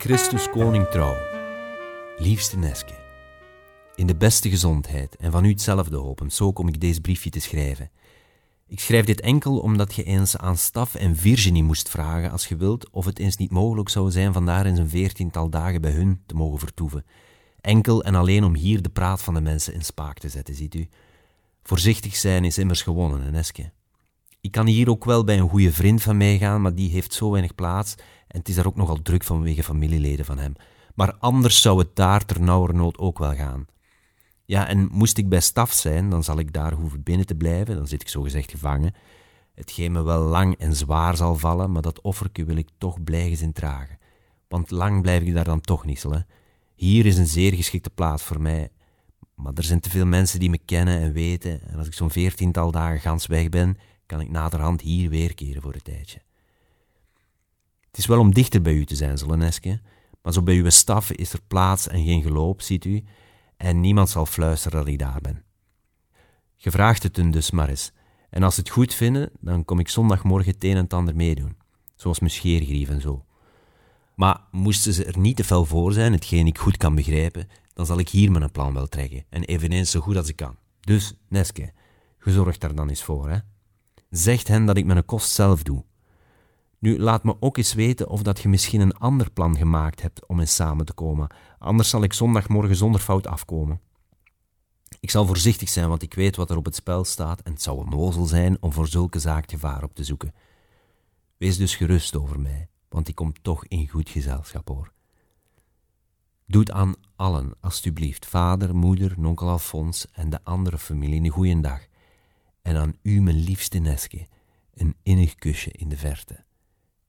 [0.00, 1.16] Christus koning trouw.
[2.18, 2.94] Liefste Neske,
[3.94, 7.40] in de beste gezondheid en van u hetzelfde hopend, zo kom ik deze briefje te
[7.40, 7.90] schrijven.
[8.66, 12.56] Ik schrijf dit enkel omdat je eens aan Staf en Virginie moest vragen als je
[12.56, 16.22] wilt of het eens niet mogelijk zou zijn vandaar eens een veertiental dagen bij hun
[16.26, 17.04] te mogen vertoeven.
[17.60, 20.74] Enkel en alleen om hier de praat van de mensen in spaak te zetten, ziet
[20.74, 20.88] u.
[21.62, 23.72] Voorzichtig zijn is immers gewonnen, Neske.
[24.48, 27.14] Ik kan hier ook wel bij een goede vriend van mij gaan, maar die heeft
[27.14, 27.94] zo weinig plaats
[28.28, 30.52] en het is daar ook nogal druk vanwege familieleden van hem.
[30.94, 33.66] Maar anders zou het daar ter nauwernood ook wel gaan.
[34.44, 37.76] Ja, en moest ik bij staf zijn, dan zal ik daar hoeven binnen te blijven,
[37.76, 38.94] dan zit ik zogezegd gevangen.
[39.54, 43.54] Hetgeen me wel lang en zwaar zal vallen, maar dat offerke wil ik toch blijgezind
[43.54, 43.98] dragen.
[44.48, 46.20] Want lang blijf ik daar dan toch niet, hè.
[46.74, 48.70] Hier is een zeer geschikte plaats voor mij,
[49.34, 52.10] maar er zijn te veel mensen die me kennen en weten, en als ik zo'n
[52.10, 53.76] veertiental dagen gans weg ben,
[54.08, 56.20] kan ik naderhand hier weerkeren voor een tijdje.
[57.86, 59.80] Het is wel om dichter bij u te zijn, Zeleneske,
[60.22, 63.04] maar zo bij uw staf is er plaats en geen geloop, ziet u,
[63.56, 65.44] en niemand zal fluisteren dat ik daar ben.
[66.56, 67.92] Gevraagd het hun dus maar eens,
[68.30, 71.16] en als ze het goed vinden, dan kom ik zondagmorgen het een en het ander
[71.16, 71.56] meedoen,
[71.96, 73.24] zoals mijn scheergrief en zo.
[74.14, 77.86] Maar moesten ze er niet te fel voor zijn, hetgeen ik goed kan begrijpen, dan
[77.86, 80.56] zal ik hier mijn plan wel trekken, en eveneens zo goed als ik kan.
[80.80, 81.72] Dus, Neske,
[82.18, 83.38] gezorg daar dan eens voor, hè.
[84.10, 85.84] Zegt hen dat ik mijn kost zelf doe.
[86.78, 90.26] Nu, laat me ook eens weten of dat je misschien een ander plan gemaakt hebt
[90.26, 91.28] om eens samen te komen.
[91.58, 93.80] Anders zal ik zondagmorgen zonder fout afkomen.
[95.00, 97.62] Ik zal voorzichtig zijn, want ik weet wat er op het spel staat en het
[97.62, 100.34] zou een mozel zijn om voor zulke zaak gevaar op te zoeken.
[101.36, 104.92] Wees dus gerust over mij, want ik kom toch in goed gezelschap hoor.
[106.46, 111.87] Doe aan allen, alstublieft, vader, moeder, nonkel Alfons en de andere familie een goeie dag.
[112.62, 114.26] En aan u, mijn liefste Neske,
[114.74, 116.44] een innig kusje in de verte.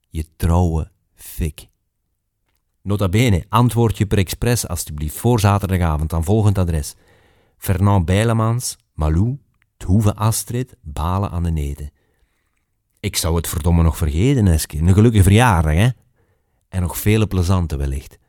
[0.10, 1.68] Je trouwe fik.
[2.82, 6.96] Nota bene, antwoord je per expres alstublieft voor zaterdagavond aan volgend adres.
[7.58, 9.40] Fernand Bijlemans, Malou,
[9.78, 11.92] Thoeve Astrid, Balen aan de Nede.
[13.00, 14.78] Ik zou het verdomme nog vergeten, Neske.
[14.78, 15.90] Een gelukkige verjaardag, hè?
[16.70, 18.20] En nog vele plezante wellicht.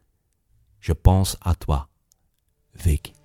[0.78, 1.82] Je pense à toi,
[2.72, 3.19] Vic.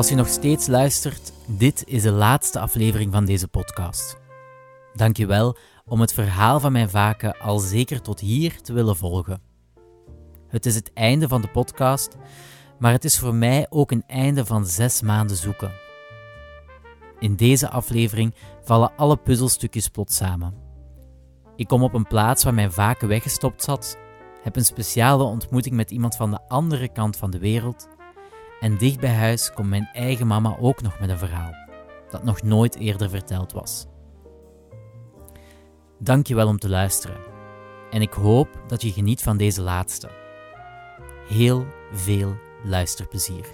[0.00, 4.18] Als je nog steeds luistert, dit is de laatste aflevering van deze podcast.
[4.94, 8.96] Dank je wel om het verhaal van mijn vaken al zeker tot hier te willen
[8.96, 9.42] volgen.
[10.48, 12.16] Het is het einde van de podcast,
[12.78, 15.72] maar het is voor mij ook een einde van zes maanden zoeken.
[17.18, 20.54] In deze aflevering vallen alle puzzelstukjes plots samen.
[21.56, 23.98] Ik kom op een plaats waar mijn vaken weggestopt zat,
[24.42, 27.88] heb een speciale ontmoeting met iemand van de andere kant van de wereld
[28.60, 31.60] en dicht bij huis komt mijn eigen mama ook nog met een verhaal
[32.10, 33.86] dat nog nooit eerder verteld was.
[35.98, 37.20] Dank je wel om te luisteren.
[37.90, 40.08] En ik hoop dat je geniet van deze laatste.
[41.28, 43.46] Heel veel luisterplezier.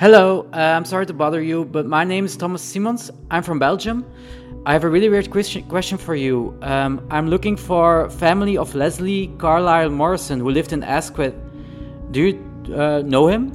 [0.00, 3.10] Hello, uh, I'm sorry to bother you, but my name is Thomas Simons.
[3.30, 4.06] I'm from Belgium.
[4.64, 6.58] I have a really weird question, question for you.
[6.62, 11.34] Um, I'm looking for family of Leslie Carlisle Morrison who lived in Asquith.
[12.12, 13.52] Do you uh, know him?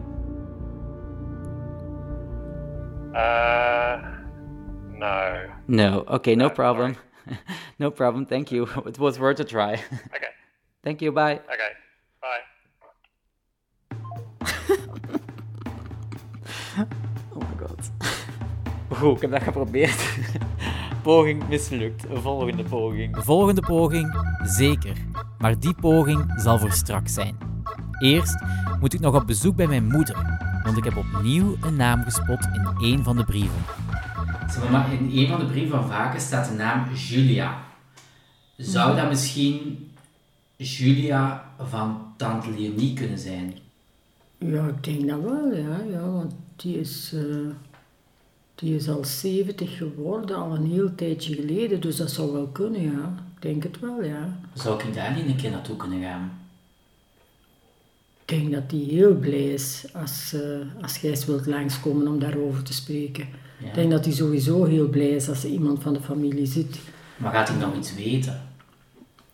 [3.15, 4.01] Uh,
[4.99, 5.51] no.
[5.67, 6.03] No.
[6.09, 6.95] Okay, no Uh, problem.
[7.79, 8.27] no problem.
[8.27, 8.69] Thank you.
[8.85, 9.81] It was worth a try.
[10.15, 10.29] Okay.
[10.83, 11.11] Thank you.
[11.11, 11.41] Bye.
[11.51, 11.71] Okay.
[19.01, 20.17] Oeh, ik heb dat geprobeerd.
[21.03, 22.05] Poging mislukt.
[22.13, 23.15] Volgende poging.
[23.15, 24.97] De volgende poging, zeker.
[25.37, 27.37] Maar die poging zal voor straks zijn.
[27.99, 28.43] Eerst
[28.79, 30.15] moet ik nog op bezoek bij mijn moeder,
[30.63, 33.61] want ik heb opnieuw een naam gespot in een van de brieven.
[34.49, 37.57] Zeg maar, in een van de brieven van Vaken staat de naam Julia.
[38.57, 39.89] Zou dat misschien
[40.55, 43.53] Julia van Tante Leonie kunnen zijn?
[44.37, 45.77] Ja, ik denk dat wel, ja.
[45.91, 47.21] ja want die is, eh,
[48.55, 51.81] die is al 70 geworden, al een heel tijdje geleden.
[51.81, 53.13] Dus dat zou wel kunnen, ja.
[53.35, 54.39] Ik denk het wel, ja.
[54.53, 56.31] Zou ik daar niet een keer naartoe kunnen gaan?
[58.25, 62.19] Ik denk dat die heel blij is als, eh, als jij eens wilt langskomen om
[62.19, 63.27] daarover te spreken.
[63.59, 63.67] Ja.
[63.67, 66.79] Ik denk dat hij sowieso heel blij is als hij iemand van de familie ziet.
[67.17, 68.41] Maar gaat hij nog iets weten?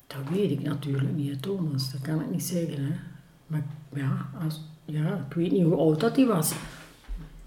[0.08, 1.92] Dat weet ik natuurlijk niet, Thomas.
[1.92, 2.84] Dat kan ik niet zeggen.
[2.84, 2.92] Hè.
[3.48, 3.64] Maar
[3.94, 6.54] ja, als, ja, ik weet niet hoe oud dat hij was.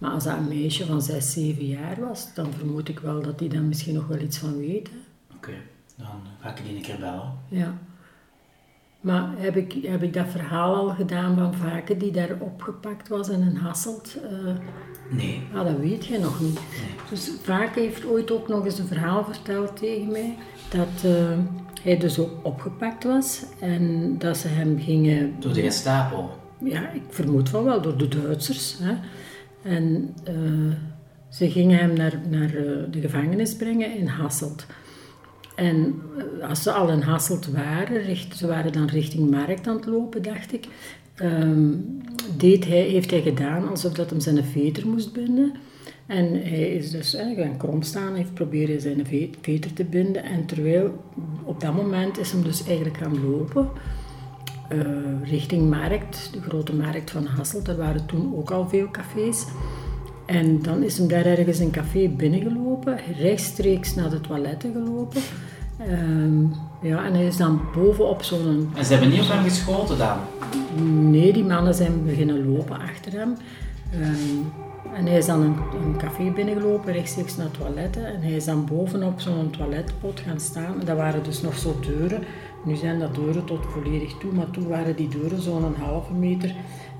[0.04, 3.40] Maar als dat een meisje van 6, 7 jaar was, dan vermoed ik wel dat
[3.40, 4.90] hij daar misschien nog wel iets van weet.
[5.36, 5.52] Oké,
[5.96, 6.06] dan
[6.40, 7.32] ga ik die een keer bellen.
[7.48, 7.78] Ja.
[9.00, 13.28] Maar heb ik, heb ik dat verhaal al gedaan van Vaken die daar opgepakt was
[13.28, 14.16] in een Hasselt?
[14.30, 14.54] Eh,
[15.10, 15.42] Nee.
[15.54, 16.60] Ah, dat weet je nog niet.
[17.10, 20.36] Dus Vaak heeft ooit ook nog eens een verhaal verteld tegen mij
[20.70, 21.38] dat eh,
[21.82, 26.30] hij dus ook opgepakt was en dat ze hem gingen, Door de Gestapo.
[26.58, 28.78] ja, ik vermoed van wel, door de Duitsers.
[28.78, 28.94] Hè.
[29.64, 30.34] En eh,
[31.28, 34.66] ze gingen hem naar, naar eh, de gevangenis brengen in Hasselt.
[35.56, 35.94] En
[36.40, 40.22] eh, als ze al in Hasselt waren, ze waren dan richting Markt aan het lopen,
[40.22, 40.66] dacht ik,
[41.14, 41.72] ehm,
[42.36, 45.52] deed hij, heeft hij gedaan alsof dat hem zijn veter moest binden.
[46.06, 50.24] En hij is dus gaan krom staan, heeft proberen zijn ve- veter te binden.
[50.24, 51.04] En terwijl,
[51.44, 53.68] op dat moment is hem dus eigenlijk gaan lopen
[54.68, 54.78] eh,
[55.22, 57.68] richting Markt, de grote markt van Hasselt.
[57.68, 59.44] Er waren toen ook al veel cafés.
[60.26, 65.20] En dan is hem daar ergens een café binnengelopen, rechtstreeks naar de toiletten gelopen.
[65.78, 66.42] Ehm,
[66.82, 68.70] ja, en hij is dan bovenop zo'n...
[68.76, 70.18] En ze hebben niet op hem geschoten dan?
[71.10, 73.36] Nee, die mannen zijn beginnen lopen achter hem.
[73.92, 74.64] Ehm,
[74.94, 78.06] en hij is dan een, een café binnengelopen, rechtstreeks naar toiletten.
[78.06, 80.80] En hij is dan bovenop zo'n toiletpot gaan staan.
[80.80, 82.22] En dat waren dus nog zo deuren.
[82.64, 86.54] Nu zijn dat deuren tot volledig toe, maar toen waren die deuren zo'n halve meter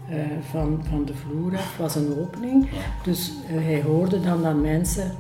[0.09, 0.17] eh,
[0.51, 2.69] van, van de vloer af, was een opening.
[3.03, 5.13] Dus eh, hij hoorde dan dat mensen,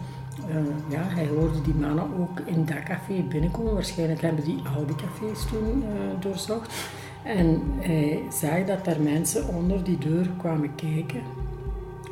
[0.48, 0.54] eh,
[0.88, 3.74] ja, hij hoorde die mannen ook in dat café binnenkomen.
[3.74, 5.84] Waarschijnlijk hebben die die cafés toen
[6.20, 6.74] doorzocht.
[7.22, 11.20] En hij zag dat daar mensen onder die deur kwamen kijken.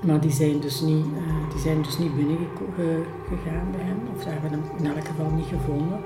[0.02, 1.04] Maar die zijn dus niet,
[1.52, 5.46] die zijn dus niet binnengegaan bij hem, of ze hebben hem in elk geval niet
[5.46, 5.98] gevonden.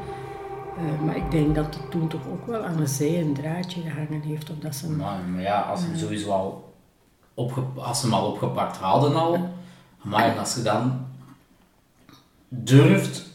[0.76, 3.80] Eh, maar ik denk dat het toen toch ook wel aan een zij een draadje
[3.80, 6.74] gehangen heeft, of dat ze hem Maar, maar ja, als ze hem sowieso al,
[7.74, 9.48] als ze hem al opgepakt hadden al,
[10.02, 11.06] maar als je dan
[12.48, 13.26] durft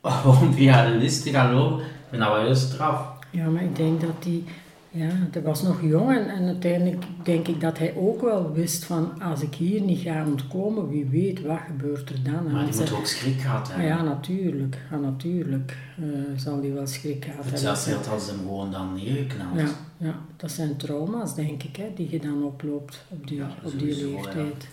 [0.40, 3.06] om via de list te gaan lopen, vind dat wel heel straf.
[3.30, 4.44] Ja, maar ik denk dat hij,
[4.94, 8.84] ja, hij was nog jong en, en uiteindelijk denk ik dat hij ook wel wist
[8.84, 12.52] van als ik hier niet ga ontkomen, wie weet wat gebeurt er dan.
[12.52, 13.86] Maar die ze- moet ook schrik gehad hebben.
[13.86, 14.78] ja, natuurlijk.
[14.90, 16.04] Ja, natuurlijk eh,
[16.36, 17.52] zal hij wel schrik gehad hebben.
[17.52, 19.58] Hetzelfde hadden ze hem gewoon dan neergeknald.
[19.58, 23.48] Ja, ja, dat zijn trauma's, denk ik, hè, die je dan oploopt op die, Ja,
[23.62, 24.68] op die leeftijd.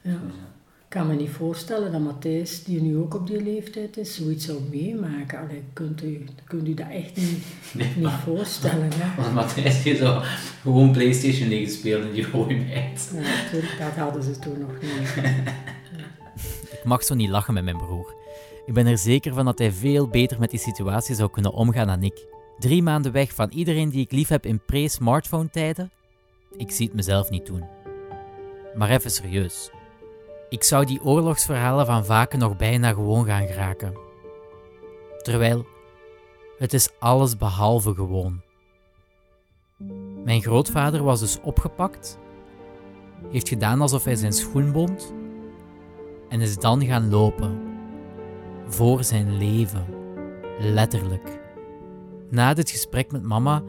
[0.00, 0.18] Ja.
[0.96, 4.44] Ik kan me niet voorstellen dat Matthijs, die nu ook op die leeftijd is, zoiets
[4.44, 5.38] zou meemaken.
[5.38, 7.38] Allee, kunt, u, kunt u dat echt niet,
[7.74, 8.88] Nee, niet maar- voorstellen.
[8.94, 9.14] Hè?
[9.22, 10.20] Want Matthijs heeft zo
[10.62, 13.10] gewoon Playstation liggen spelen in die rode meid.
[13.14, 15.14] Ja, natuurlijk, dat hadden ze toen nog niet.
[16.78, 18.14] Ik mag zo niet lachen met mijn broer.
[18.66, 21.86] Ik ben er zeker van dat hij veel beter met die situatie zou kunnen omgaan
[21.86, 22.26] dan ik.
[22.58, 25.90] Drie maanden weg van iedereen die ik lief heb in pre-smartphone-tijden?
[26.56, 27.64] Ik zie het mezelf niet doen.
[28.74, 29.70] Maar even serieus.
[30.56, 33.94] Ik zou die oorlogsverhalen van Vaken nog bijna gewoon gaan geraken.
[35.22, 35.66] Terwijl,
[36.58, 38.40] het is alles behalve gewoon.
[40.24, 42.18] Mijn grootvader was dus opgepakt,
[43.30, 45.14] heeft gedaan alsof hij zijn schoen bond
[46.28, 47.60] en is dan gaan lopen.
[48.66, 49.86] Voor zijn leven.
[50.58, 51.40] Letterlijk.
[52.30, 53.62] Na dit gesprek met mama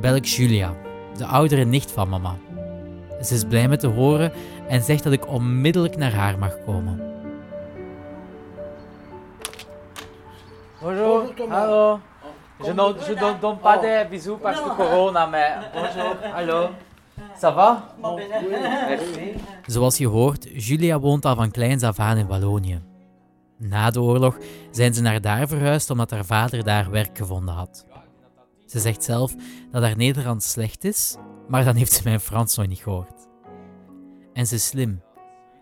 [0.00, 0.76] bel ik Julia,
[1.16, 2.36] de oudere nicht van mama.
[3.22, 4.32] Ze is blij me te horen
[4.68, 7.00] en zegt dat ik onmiddellijk naar haar mag komen.
[10.80, 12.00] Bonjour, hallo.
[12.62, 16.68] Je ne je donne, donne pas des bisous parce que corona, mais bonjour, hallo.
[17.40, 17.94] Ça va?
[18.88, 19.34] Merci.
[19.66, 22.82] Zoals je hoort, Julia woont al van kleins af aan in Wallonië.
[23.56, 24.38] Na de oorlog
[24.70, 27.86] zijn ze naar daar verhuisd omdat haar vader daar werk gevonden had.
[28.66, 29.34] Ze zegt zelf
[29.70, 31.16] dat haar Nederlands slecht is,
[31.48, 33.26] maar dan heeft ze mijn Frans nog niet gehoord.
[34.32, 35.02] En ze is slim,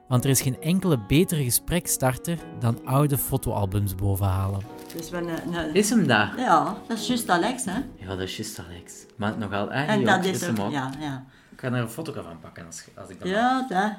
[0.09, 4.61] want er is geen enkele betere gesprekstarter dan oude fotoalbums bovenhalen.
[4.97, 6.39] Dus we een, een- Is hem daar?
[6.39, 7.79] ja, dat is juist Alex, hè?
[7.95, 9.07] Ja, dat is juist Alex.
[9.17, 11.25] Maar nogal En dat is hem, ja, ja.
[11.51, 13.37] Ik ga er een foto van pakken als, als ik dat mag.
[13.37, 13.93] Ja, dat.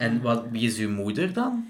[0.00, 1.68] En wat, wie is uw moeder dan?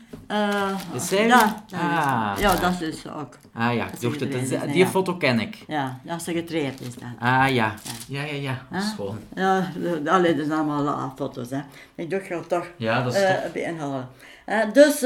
[0.95, 2.37] Is zij- ja, dat Ah.
[2.39, 3.37] ja, dat is dus ook.
[3.53, 4.87] Ah ja, Dat dat is- die ja.
[4.87, 5.57] foto ken ik.
[5.67, 7.09] Ja, dat ze getreerd is dat.
[7.19, 7.75] Ah ja,
[8.09, 8.67] ja, ja, ja.
[8.71, 8.81] Huh?
[8.81, 9.19] Schoon.
[9.35, 9.71] Ja,
[10.03, 11.61] dat zijn allemaal ah, foto's, hè.
[11.95, 14.09] Ik doe het toch Ja, dat is binnenhalen.
[14.45, 15.05] Eh, dus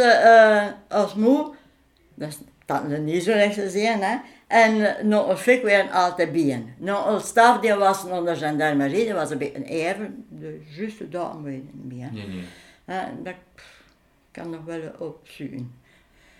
[0.89, 1.55] als moe,
[2.15, 4.17] dat is dat is niet zo recht te zien, hè.
[4.47, 6.75] En nog een fik weer altijd bijen.
[6.79, 11.43] Nog een staf die was onder gendarmerie, dat was een beetje even, de juiste datum
[11.43, 12.13] weet ik niet.
[12.13, 12.45] Nee, nee.
[13.23, 13.35] Dat
[14.31, 15.75] kan nog wel opzoeken.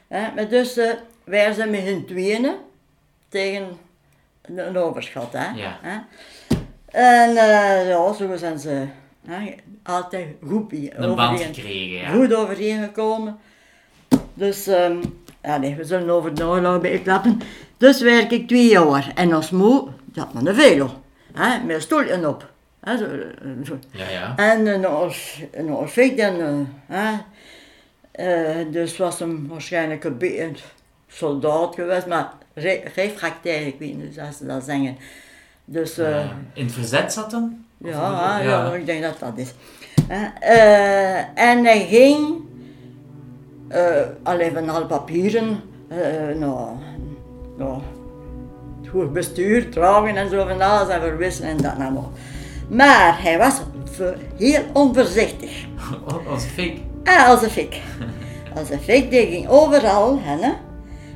[0.09, 0.91] Hè, Maar dus, eh
[1.25, 2.55] wij zijn met hun tweeën
[3.29, 3.69] tegen
[4.43, 5.51] een, overschot, hè.
[5.51, 5.79] Ja.
[6.87, 8.87] En eh, ja, zo zijn ze
[9.27, 12.11] hè, altijd goed Een band gekregen, ja.
[12.11, 13.39] goed overeengekomen.
[14.35, 14.97] Dus, ehm
[15.43, 17.41] ja, nee, we zullen over de oorlog klappen.
[17.77, 19.13] Dus werk ik twee jaar.
[19.15, 21.03] En als moe, dat had een velo.
[21.33, 22.53] Hè, met een stoelje op.
[22.85, 23.07] Hè, zo,
[23.65, 23.79] zo.
[23.91, 24.37] Ja, ja.
[24.37, 26.53] En een als, een fik dan, eh,
[26.87, 27.13] hè.
[28.11, 30.57] Eh, dus was hem waarschijnlijk een
[31.09, 34.97] soldaat geweest, maar re- refractair, ik weet niet hoe ze dat zeggen.
[35.65, 37.65] Dus, eh, in het verzet zat hem?
[37.79, 39.55] Ja, ja, ja, ik denk dat dat is.
[40.09, 42.43] Eh, en hij ging
[43.69, 46.69] eh alleen van alle papieren eh nou,
[47.59, 47.81] nou,
[48.81, 52.13] het goed bestuur, trouwen en zo van alles en verwisselen en dat allemaal.
[52.69, 53.61] Maar hij was
[54.37, 55.67] heel onvoorzichtig.
[56.31, 56.79] Als fik.
[57.05, 57.81] Ah, als een fik.
[58.59, 60.53] Als een fik, die ging overal hè.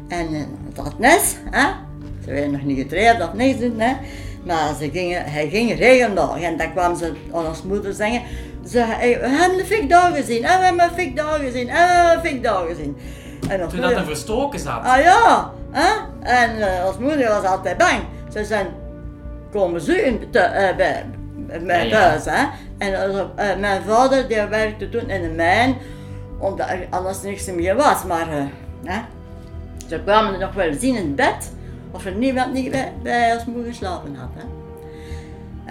[0.09, 0.41] En eh,
[0.75, 1.69] dat nes, hè.
[2.25, 3.93] ze werden nog niet getraind of niks doen, hè.
[4.45, 6.43] maar ze gingen, hij ging regelmatig.
[6.43, 8.23] En dan kwam ze ons moeder zeggen,
[8.69, 11.75] ze, we hebben een fik daar gezien, en we hebben een fik daar gezien, en
[11.75, 12.97] we hebben een fik daar gezien.
[13.49, 14.83] En Toen dat hem verstoken zat.
[14.83, 15.89] Ah ja, hè?
[16.21, 18.01] en als moeder was altijd bang.
[18.33, 18.67] Ze zijn
[19.51, 21.05] komen zoeken te, eh, bij,
[21.67, 22.25] bij Ja, thuis.
[22.25, 22.47] Hè?
[22.79, 22.95] En
[23.37, 25.77] eh, mijn vader die werkte toen in een mijn,
[26.39, 28.05] omdat er anders niks meer was.
[28.05, 28.45] Maar eh,
[28.85, 29.01] hè?
[29.89, 31.53] ze kwamen er nog wel zien in het bed
[31.91, 34.29] of er niemand niet bij, bij als moeder geslapen had.
[34.35, 34.45] Hè?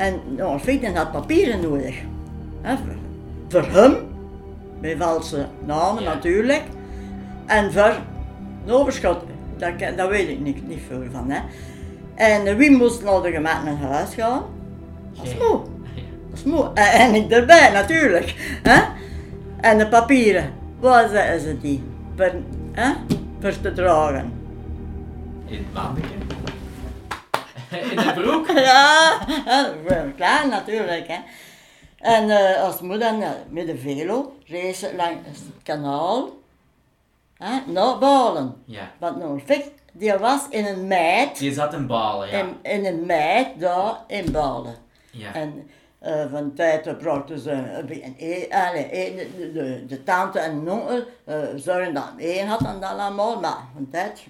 [0.04, 0.60] En nou,
[0.94, 1.96] had papieren nodig.
[2.62, 2.76] Hè?
[3.48, 3.96] Voor, hem,
[4.82, 6.14] bij valse namen Ja.
[6.14, 6.64] natuurlijk.
[7.46, 7.96] En voor
[8.66, 9.18] een overschot,
[9.96, 11.30] daar, weet ik niet, niet veel van.
[11.30, 11.40] Hè.
[12.16, 14.44] En wie moest naar de gemeente naar huis gaan?
[15.20, 15.38] Als Jij.
[16.46, 16.72] moe.
[16.74, 18.60] En, en ik erbij natuurlijk.
[18.64, 18.82] Hè.
[19.62, 21.84] En de papieren, waar zetten ze die?
[22.16, 22.32] Voor,
[22.72, 22.92] hè?
[23.40, 24.34] voor te dragen.
[25.46, 26.16] In het mandetje.
[27.92, 28.48] In de broek.
[28.58, 29.20] Ja,
[30.16, 31.08] klaar natuurlijk.
[31.08, 31.18] Hè.
[31.98, 36.30] En eh, als moeder eh, met de velo race langs het kanaal
[37.38, 38.56] hè, naar Balen.
[38.66, 38.92] Ja.
[39.00, 42.40] Want nou, fik, die was in een meid, Die zat in balen, ja.
[42.40, 44.76] in, in een meid daar in Balen.
[45.18, 45.34] Ja.
[45.34, 45.70] En
[46.00, 48.48] eh, van tijd brachten ze een beetje e-
[48.92, 52.80] e- de, de, de tante en de onkel uh, zorgden dat hij één had en
[52.80, 54.28] dat allemaal, maar van tijd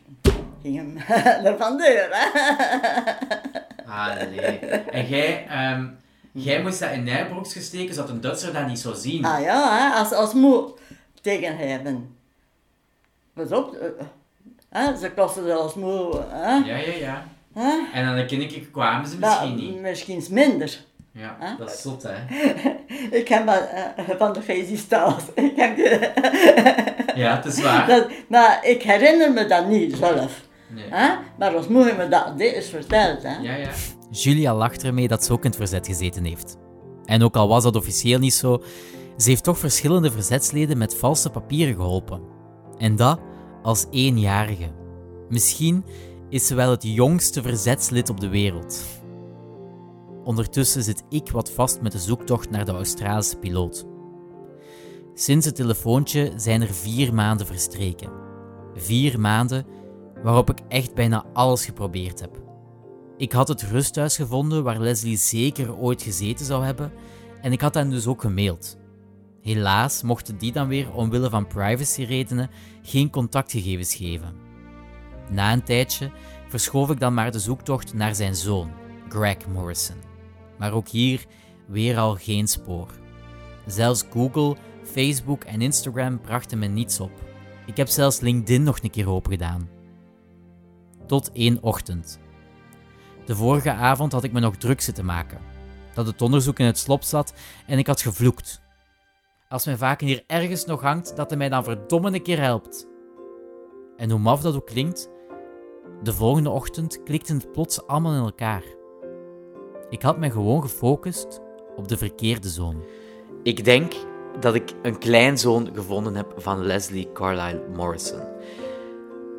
[0.62, 0.98] ging hem
[1.46, 2.10] er van deur.
[3.86, 4.60] Ah, nee.
[4.60, 5.88] En jij, ehm,
[6.32, 9.26] jij moest dat in Nijbroeks gesteken, zodat een Duitser dat niet zou zien.
[9.26, 10.74] Ah ja, hè, als, als moe
[11.22, 12.16] tegen hebben.
[13.34, 13.90] Pas op, eh,
[14.70, 16.22] hè, ze kosten als moe.
[16.28, 16.56] Hè?
[16.56, 17.24] Ja, ja, ja.
[17.58, 17.78] Hè?
[17.94, 19.82] En aan de kindertje kwamen ze Maar misschien niet.
[19.82, 20.86] misschien minder.
[21.12, 22.16] Ja, dat is zot, hè.
[23.20, 24.82] Ik heb maar, eh, van de feestjes
[25.36, 25.78] Ik heb
[27.16, 27.88] Ja, het is waar.
[27.88, 30.42] dat, maar ik herinner me dat niet zelf.
[30.70, 30.86] Nee.
[30.90, 31.16] Hè?
[31.38, 33.24] Maar als moeder me dat dit is verteld.
[33.24, 33.38] Hè?
[33.42, 33.70] Ja, ja.
[34.12, 36.58] Julia lacht ermee dat ze ook in het verzet gezeten heeft.
[37.06, 38.64] En ook al was dat officieel niet zo,
[39.18, 42.22] ze heeft toch verschillende verzetsleden met valse papieren geholpen.
[42.78, 43.20] En dat
[43.64, 44.70] als éénjarige.
[45.30, 45.86] Misschien
[46.30, 48.84] is ze wel het jongste verzetslid op de wereld.
[50.24, 53.86] Ondertussen zit ik wat vast met de zoektocht naar de Australische piloot.
[55.14, 58.12] Sinds het telefoontje zijn er vier maanden verstreken.
[58.74, 59.66] Vier maanden
[60.24, 62.42] waarop ik echt bijna alles geprobeerd heb.
[63.18, 66.92] Ik had het rusthuis gevonden waar Leslie zeker ooit gezeten zou hebben
[67.42, 68.78] en ik had hen dus ook gemaild.
[69.42, 72.50] Helaas mochten die dan weer omwille van privacyredenen
[72.82, 74.47] geen contactgegevens geven.
[75.30, 76.12] Na een tijdje
[76.48, 78.72] verschoof ik dan maar de zoektocht naar zijn zoon,
[79.10, 79.98] Greg Morrison.
[80.58, 81.26] Maar ook hier
[81.68, 82.88] weer al geen spoor.
[83.66, 87.12] Zelfs Google, Facebook en Instagram brachten me niets op.
[87.66, 89.70] Ik heb zelfs LinkedIn nog een keer open gedaan.
[91.06, 92.20] Tot één ochtend.
[93.26, 95.40] De vorige avond had ik me nog druk zitten maken.
[95.94, 97.34] Dat het onderzoek in het slop zat
[97.66, 98.62] en ik had gevloekt.
[99.50, 102.88] Als mijn vaken hier ergens nog hangt, dat hij mij dan verdomme een keer helpt.
[103.98, 105.10] En hoe maf dat ook klinkt,
[106.04, 108.64] de volgende ochtend klikte het plots allemaal in elkaar.
[109.90, 111.40] Ik had me gewoon gefocust
[111.76, 112.84] op de verkeerde zoon.
[113.44, 113.94] Ik denk
[114.40, 118.22] dat ik een kleinzoon gevonden heb van Leslie Carlisle Morrison.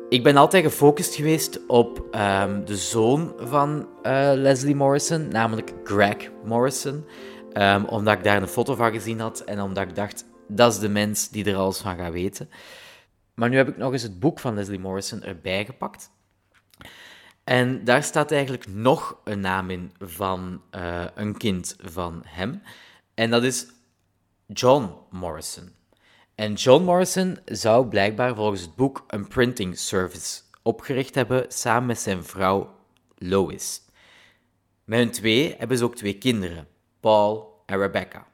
[0.09, 6.31] Ik ben altijd gefocust geweest op ehm, de zoon van eh, Leslie Morrison, namelijk Greg
[6.45, 7.05] Morrison.
[7.53, 10.79] Ehm, omdat ik daar een foto van gezien had en omdat ik dacht, dat is
[10.79, 12.49] de mens die er alles van gaat weten.
[13.33, 16.11] Maar nu heb ik nog eens het boek van Leslie Morrison erbij gepakt.
[17.49, 22.61] En daar staat eigenlijk nog een naam in van eh, een kind van hem.
[23.13, 23.67] En dat is
[24.45, 25.71] John Morrison.
[26.35, 31.99] En John Morrison zou blijkbaar volgens het boek een printing service opgericht hebben samen met
[31.99, 32.75] zijn vrouw
[33.17, 33.81] Lois.
[34.83, 36.67] Met hun twee hebben ze ook twee kinderen,
[36.99, 38.27] Paul en Rebecca.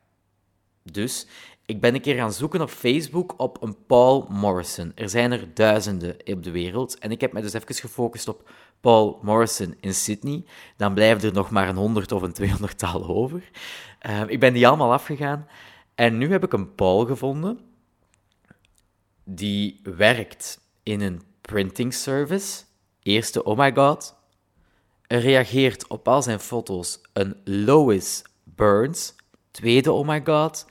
[0.83, 1.27] Dus
[1.65, 4.91] ik ben een keer gaan zoeken op Facebook op een Paul Morrison.
[4.95, 6.97] Er zijn er duizenden op de wereld.
[6.97, 8.49] En ik heb me dus even gefocust op
[8.81, 10.45] Paul Morrison in Sydney.
[10.77, 13.49] Dan blijven er nog maar een honderd of een tweehonderdtal over.
[14.09, 15.47] Uh, ik ben die allemaal afgegaan.
[15.95, 17.59] En nu heb ik een Paul gevonden
[19.23, 22.63] die werkt in een printing service.
[23.01, 24.15] Eerste, oh my god.
[25.07, 29.15] Er reageert op al zijn foto's een Lois Burns.
[29.51, 30.65] Tweede, oh my god.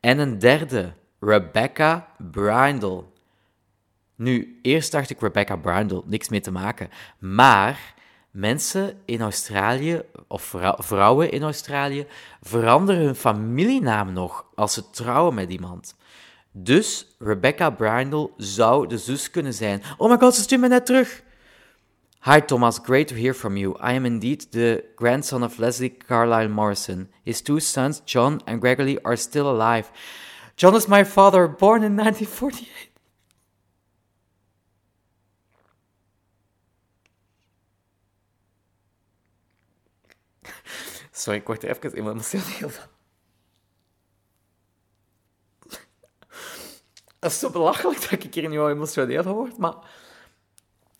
[0.00, 3.04] En een derde, Rebecca Brindle.
[4.14, 6.88] Nu, eerst dacht ik Rebecca Brindle, niks mee te maken.
[7.18, 7.94] Maar
[8.30, 12.06] mensen in Australië, of vrouwen in Australië,
[12.42, 15.96] veranderen hun familienaam nog als ze trouwen met iemand.
[16.52, 19.82] Dus Rebecca Brindle zou de zus kunnen zijn.
[19.96, 21.22] Oh my god, ze stuurt me net terug.
[22.24, 23.76] Hi Thomas, great to hear from you.
[23.80, 27.08] I am indeed the grandson of Leslie Carlisle Morrison.
[27.24, 29.90] His two sons, John and Gregory, are still alive.
[30.54, 32.90] John is my father, born in 1948.
[41.10, 42.88] Sorry, ik word er even emotioneel van.
[47.18, 49.74] Dat is zo belachelijk dat ik hier nu al emotioneel van word, maar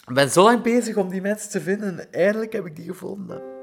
[0.07, 2.87] ik ben zo lang bezig om die mensen te vinden en eindelijk heb ik die
[2.87, 3.59] gevonden.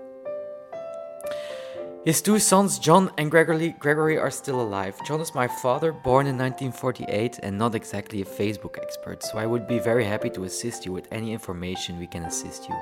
[2.08, 4.96] His two sons, John and Gregory, Gregory, are still alive.
[5.04, 9.46] John is my father, born in 1948, and not exactly a Facebook expert, so I
[9.46, 12.76] would be very happy to assist you with any information we can assist you.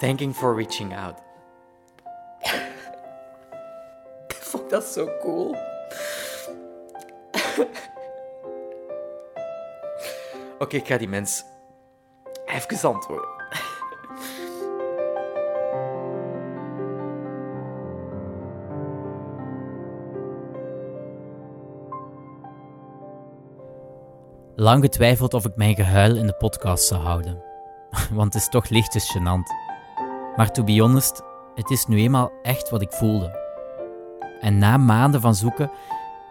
[0.00, 1.22] Thanking for reaching out.
[4.30, 5.56] Fuck, that's so cool.
[10.60, 11.44] Oké, okay, ik die mens
[12.48, 13.36] even antwoorden.
[24.60, 27.42] Lang getwijfeld of ik mijn gehuil in de podcast zou houden.
[28.12, 29.52] Want het is toch lichtjes gênant.
[30.36, 31.22] Maar to be honest,
[31.54, 33.38] het is nu eenmaal echt wat ik voelde.
[34.40, 35.70] En na maanden van zoeken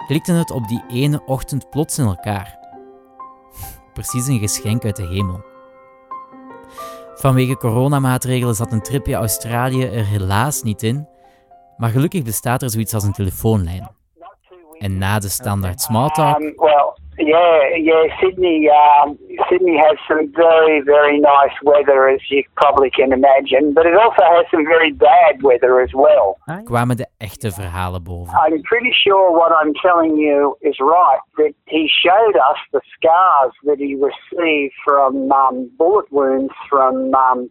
[0.08, 2.60] klikte het op die ene ochtend plots in elkaar.
[3.94, 5.47] Precies een geschenk uit de hemel.
[7.18, 11.08] Vanwege coronamaatregelen zat een tripje Australië er helaas niet in,
[11.78, 13.90] maar gelukkig bestaat er zoiets als een telefoonlijn.
[14.78, 16.56] En na de standaard smalltalk um,
[17.20, 18.04] yeah, yeah.
[18.22, 19.18] Sydney, um,
[19.50, 24.22] Sydney has some very, very nice weather, as you probably can imagine, but it also
[24.22, 26.38] has some very bad weather as well.
[26.66, 28.34] Kwamen de echte verhalen boven?
[28.36, 31.20] I'm pretty sure what I'm telling you is right.
[31.38, 37.50] That he showed us the scars that he received from um, bullet wounds from um,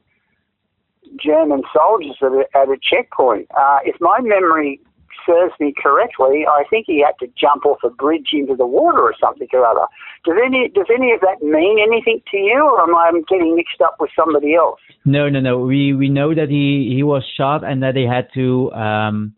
[1.18, 3.48] German soldiers at a, at a checkpoint.
[3.56, 4.80] Uh, if my memory
[5.26, 9.00] serves me correctly, I think he had to jump off a bridge into the water
[9.00, 9.86] or something or other.
[10.24, 13.80] Does any does any of that mean anything to you, or am I getting mixed
[13.82, 14.80] up with somebody else?
[15.04, 15.58] No, no, no.
[15.58, 19.34] We we know that he he was shot and that he had to um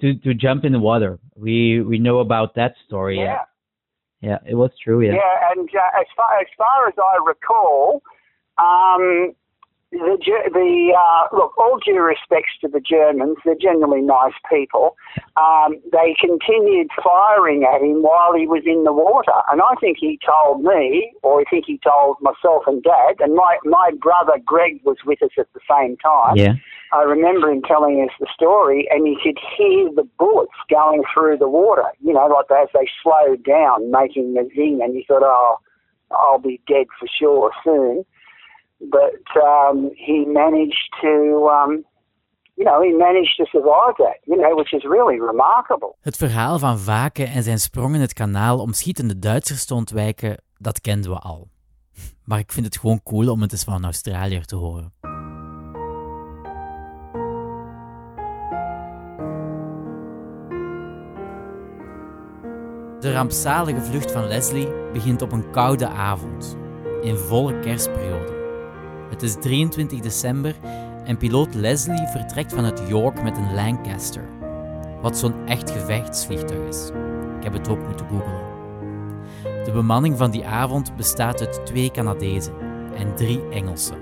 [0.00, 1.18] to to jump in the water.
[1.36, 3.18] We we know about that story.
[3.18, 3.38] Yeah.
[4.20, 5.00] Yeah, yeah it was true.
[5.02, 5.12] Yeah.
[5.12, 8.02] Yeah, and uh, as far as far as I recall,
[8.58, 9.34] um,
[9.92, 10.16] the,
[10.52, 14.96] the uh, look, all due respects to the Germans, they're generally nice people.
[15.36, 19.98] Um, they continued firing at him while he was in the water, and I think
[19.98, 24.38] he told me, or I think he told myself and Dad, and my my brother
[24.44, 26.36] Greg was with us at the same time.
[26.36, 26.54] Yeah.
[26.92, 31.38] I remember him telling us the story, and you could hear the bullets going through
[31.38, 31.86] the water.
[32.00, 35.58] You know, like as they slowed down, making a zing, and you thought, oh,
[36.12, 38.04] I'll be dead for sure soon
[38.80, 41.84] but um, he managed to, um,
[42.54, 45.96] you know, he managed to survive that, you know, which is really remarkable.
[46.00, 50.42] Het verhaal van Vaken en zijn sprong in het kanaal om schietende Duitsers te ontwijken,
[50.58, 51.48] dat kenden we al.
[52.28, 54.92] Maar ik vind het gewoon cool om het eens van een Australiër te horen.
[63.00, 66.58] De rampzalige vlucht van Leslie begint op een koude avond,
[67.02, 68.39] in volle kerstperiode.
[69.10, 70.54] Het is 23 december
[71.04, 74.28] en piloot Leslie vertrekt vanuit York met een Lancaster,
[75.00, 76.90] wat zo'n echt gevechtsvliegtuig is.
[77.38, 78.48] Ik heb het ook moeten googlen.
[79.64, 82.54] De bemanning van die avond bestaat uit twee Canadezen
[82.94, 83.98] en drie Engelsen,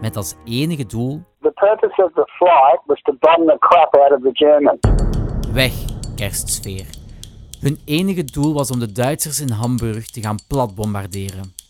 [0.00, 4.12] met als enige doel The purpose of the flight was to bomb the crap out
[4.12, 4.78] of the Germans.
[5.52, 5.72] weg
[6.16, 6.86] kerstsfeer.
[7.60, 11.61] Hun enige doel was om de Duitsers in Hamburg te gaan platbombarderen.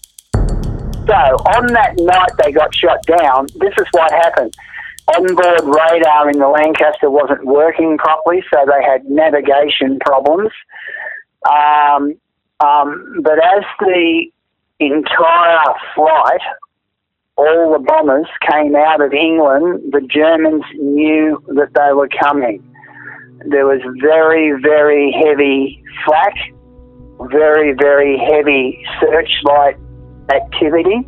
[1.12, 3.46] So on that night they got shot down.
[3.60, 4.54] This is what happened.
[5.14, 10.50] Onboard radar in the Lancaster wasn't working properly, so they had navigation problems.
[11.44, 12.14] Um,
[12.64, 14.24] um, but as the
[14.80, 16.40] entire flight,
[17.36, 22.64] all the bombers came out of England, the Germans knew that they were coming.
[23.50, 26.34] There was very, very heavy flak,
[27.30, 29.76] very, very heavy searchlight
[30.30, 31.06] activity,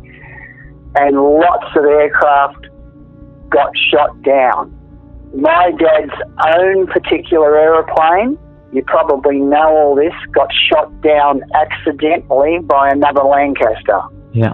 [0.95, 2.67] and lots of aircraft
[3.49, 4.71] got shot down.
[5.35, 6.13] My dad's
[6.57, 8.37] own particular aeroplane,
[8.71, 14.01] you probably know all this, got shot down accidentally by another Lancaster.
[14.33, 14.53] Yeah.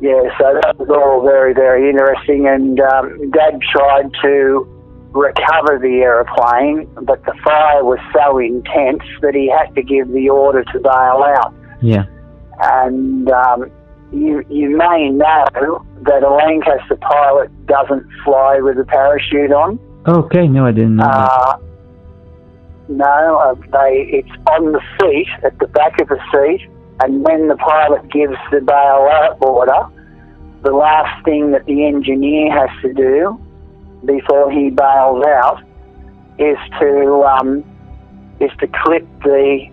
[0.00, 2.48] Yeah, so that was all very, very interesting.
[2.48, 4.66] And um, Dad tried to
[5.12, 10.30] recover the aeroplane, but the fire was so intense that he had to give the
[10.30, 11.54] order to bail out.
[11.82, 12.06] Yeah.
[12.62, 13.70] And um,
[14.12, 19.78] you, you may know that a Lancaster pilot doesn't fly with a parachute on.
[20.06, 20.48] Okay.
[20.48, 21.04] No, I didn't know.
[21.04, 21.58] Uh,
[22.88, 26.68] no, uh, they it's on the seat at the back of the seat,
[27.00, 29.86] and when the pilot gives the bail out order,
[30.62, 33.40] the last thing that the engineer has to do
[34.04, 35.62] before he bails out
[36.38, 37.64] is to um,
[38.40, 39.70] is to clip the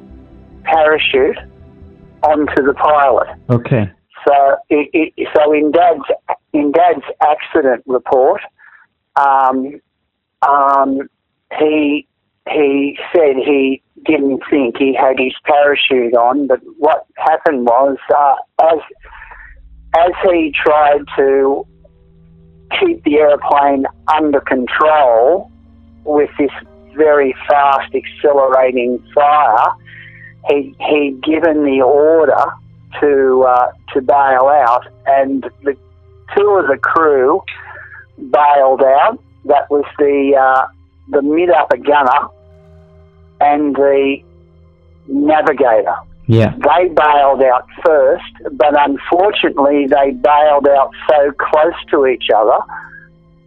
[0.64, 1.38] parachute
[2.24, 3.28] onto the pilot.
[3.50, 3.92] Okay.
[4.28, 6.04] So, it, it, so in Dad's
[6.54, 8.42] in Dad's accident report,
[9.16, 9.80] um,
[10.48, 11.10] um,
[11.58, 12.08] he
[12.50, 18.36] he said he didn't think he had his parachute on, but what happened was uh,
[18.62, 18.80] as
[19.96, 21.66] as he tried to
[22.80, 25.52] keep the airplane under control
[26.04, 26.52] with this
[26.96, 29.74] very fast accelerating fire,
[30.50, 32.46] he he'd given the order
[33.02, 35.76] to uh, to bail out, and the
[36.36, 37.42] two of the crew
[38.18, 39.20] bailed out.
[39.46, 40.68] That was the uh,
[41.10, 42.28] the mid upper gunner
[43.40, 44.18] and the
[45.08, 45.96] navigator.
[46.28, 46.52] Yeah.
[46.58, 52.58] They bailed out first, but unfortunately they bailed out so close to each other,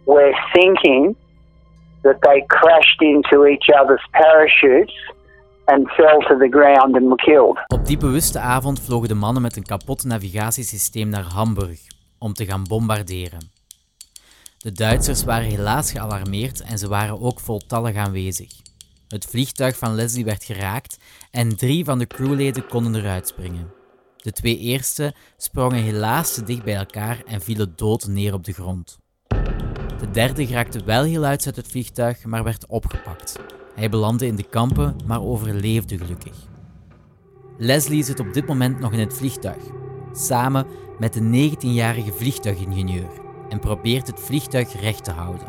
[0.05, 1.15] we're thinking
[2.03, 4.93] that they crashed into each other's parachutes
[6.39, 7.59] the ground.
[7.67, 11.79] Op die bewuste avond vlogen de mannen met een kapot navigatiesysteem naar Hamburg
[12.19, 13.49] om te gaan bombarderen.
[14.57, 18.49] De Duitsers waren helaas gealarmeerd en ze waren ook voltallig aanwezig.
[19.07, 20.97] Het vliegtuig van Leslie werd geraakt
[21.31, 23.73] en drie van de crewleden konden eruit springen.
[24.17, 28.53] De twee eerste sprongen helaas te dicht bij elkaar en vielen dood neer op de
[28.53, 28.99] grond.
[29.99, 33.39] De derde geraakte wel heel uit het vliegtuig, maar werd opgepakt.
[33.75, 36.33] Hij belandde in de kampen, maar overleefde gelukkig.
[37.57, 39.63] Leslie zit op dit moment nog in het vliegtuig,
[40.11, 40.65] samen
[40.99, 43.09] met de 19-jarige vliegtuigingenieur,
[43.49, 45.47] en probeert het vliegtuig recht te houden.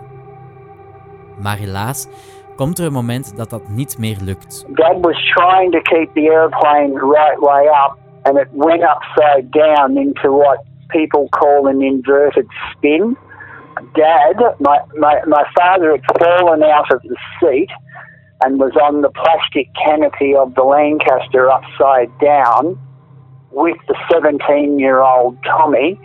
[1.42, 2.08] Maar helaas
[2.56, 4.64] komt er een moment dat dat niet meer lukt.
[4.68, 9.96] Dad was trying to keep the airplane right way up, and it went upside down
[9.96, 13.16] into what people call an inverted spin.
[13.92, 17.70] Dad, my, my, my father had fallen out of the seat
[18.44, 22.78] and was on the plastic canopy of the Lancaster upside down
[23.50, 25.98] with the 17 year old Tommy,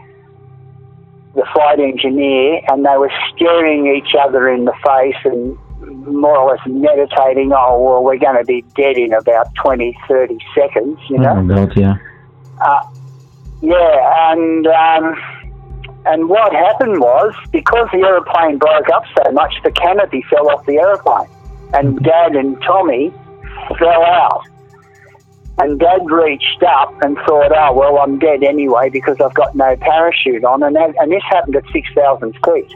[1.36, 5.58] the flight engineer, and they were staring each other in the face and
[6.08, 10.38] more or less meditating, oh, well, we're going to be dead in about 20, 30
[10.56, 11.38] seconds, you know?
[11.38, 11.95] Oh god, yeah.
[12.60, 12.82] Uh,
[13.62, 15.15] yeah, and um,
[16.06, 20.65] and what happened was because the aeroplane broke up so much, the canopy fell off
[20.65, 21.30] the aeroplane,
[21.73, 23.12] and Dad and Tommy
[23.80, 24.43] fell out.
[25.60, 29.75] And Dad reached up and thought, "Oh well, I'm dead anyway because I've got no
[29.77, 32.73] parachute on." And that, and this happened at six thousand feet.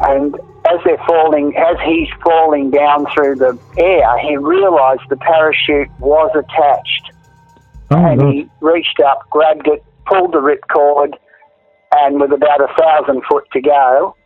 [0.00, 0.34] And
[0.68, 6.30] as they're falling, as he's falling down through the air, he realised the parachute was
[6.34, 7.12] attached
[7.90, 8.32] Oh and god.
[8.32, 11.12] he reached up, grabbed it, pulled the ripcord,
[11.94, 14.16] and with about a thousand foot to go,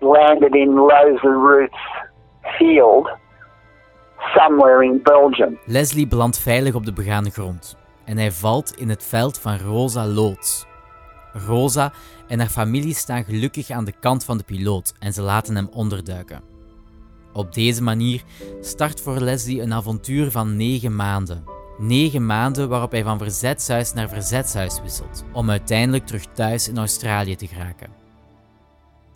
[0.00, 1.74] landed in Rosa Roots
[2.42, 3.08] Field
[4.18, 5.58] somewhere in Belgium.
[5.64, 10.06] Leslie belandt veilig op de begane grond en hij valt in het veld van Rosa
[10.06, 10.66] Loods.
[11.32, 11.92] Rosa
[12.28, 15.68] en haar familie staan gelukkig aan de kant van de piloot en ze laten hem
[15.72, 16.42] onderduiken.
[17.32, 18.22] Op deze manier
[18.60, 21.44] start voor Leslie een avontuur van negen maanden.
[21.78, 27.36] Negen maanden waarop hij van verzetshuis naar verzetshuis wisselt, om uiteindelijk terug thuis in Australië
[27.36, 27.90] te geraken.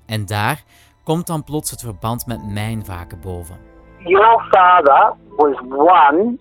[0.06, 0.64] En daar
[1.04, 3.56] komt dan plots het verband met mijn vaken boven.
[3.98, 6.38] Your father was one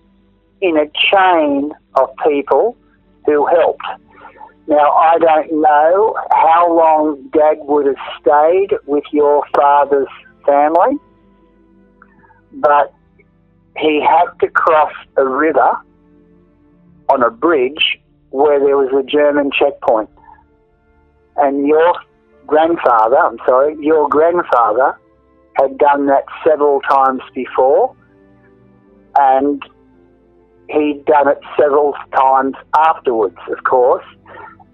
[0.58, 2.76] in a chain of people
[3.24, 4.00] who helped.
[4.66, 10.10] Now, I don't know how long Dad would have stayed with your father's
[10.44, 10.98] family,
[12.50, 12.90] but
[13.76, 15.76] he had to cross a river
[17.08, 17.98] on a bridge
[18.30, 20.08] where there was a German checkpoint.
[21.36, 21.94] And your
[22.46, 24.98] grandfather, I'm sorry, your grandfather
[25.54, 27.94] had done that several times before,
[29.16, 29.62] and
[30.68, 34.04] he'd done it several times afterwards, of course.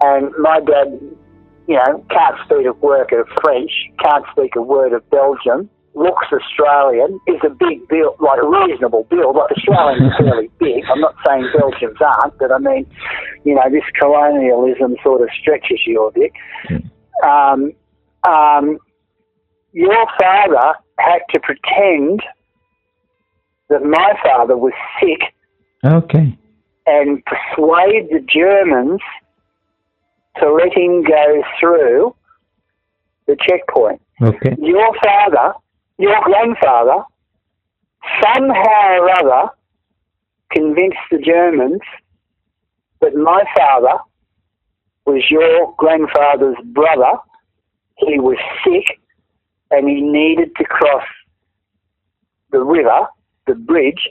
[0.01, 1.01] And my dad,
[1.67, 3.71] you know, can't speak a word of French,
[4.03, 9.05] can't speak a word of Belgium, looks Australian, is a big build, like a reasonable
[9.11, 9.35] build.
[9.35, 10.85] Like Australians are fairly big.
[10.91, 12.87] I'm not saying Belgians aren't, but I mean,
[13.45, 16.33] you know, this colonialism sort of stretches you a bit.
[17.25, 17.73] Um,
[18.27, 18.79] um,
[19.73, 22.23] your father had to pretend
[23.69, 25.21] that my father was sick
[25.85, 26.37] Okay.
[26.87, 29.01] and persuade the Germans
[30.41, 32.15] to let him go through
[33.27, 34.01] the checkpoint.
[34.23, 34.57] Okay.
[34.59, 35.55] Your father,
[35.99, 37.05] your grandfather,
[38.23, 39.51] somehow or other
[40.51, 41.81] convinced the Germans
[43.01, 43.99] that my father
[45.09, 47.19] was your grandfather's brother.
[47.97, 49.01] He was sick
[49.71, 51.05] and he needed to cross
[52.53, 53.09] the river,
[53.47, 54.09] the bridge.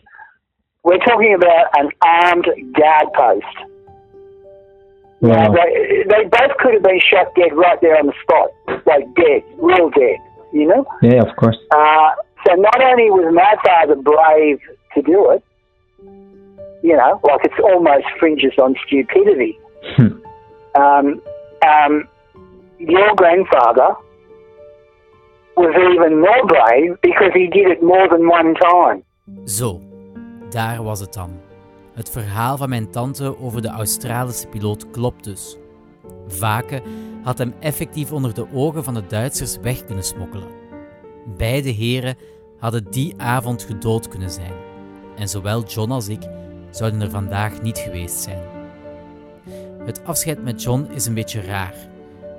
[0.83, 3.57] We're talking about an armed guard post.
[5.21, 5.53] Wow.
[5.53, 8.49] They, they both could have been shot dead right there on the spot,
[8.85, 10.17] like dead, real dead,
[10.53, 10.85] you know?
[11.01, 11.57] Yeah, of course.
[11.71, 12.09] Uh,
[12.45, 14.59] so not only was my father brave
[14.95, 15.43] to do it,
[16.83, 19.59] you know, like it's almost fringes on stupidity.
[20.77, 21.21] Um,
[21.63, 22.07] um,
[22.77, 23.95] your grandfather
[25.55, 29.03] was even more brave because he did it more than one time.
[29.45, 29.81] Zo,
[30.49, 31.29] daar was het dan.
[31.93, 35.57] Het verhaal van mijn tante over de Australische piloot klopt dus.
[36.27, 36.81] Vaken
[37.23, 40.47] had hem effectief onder de ogen van de Duitsers weg kunnen smokkelen.
[41.37, 42.17] Beide heren
[42.59, 44.53] hadden die avond gedood kunnen zijn.
[45.15, 46.27] En zowel John als ik
[46.69, 48.56] zouden er vandaag niet geweest zijn.
[49.87, 51.73] Het afscheid met John is een beetje raar.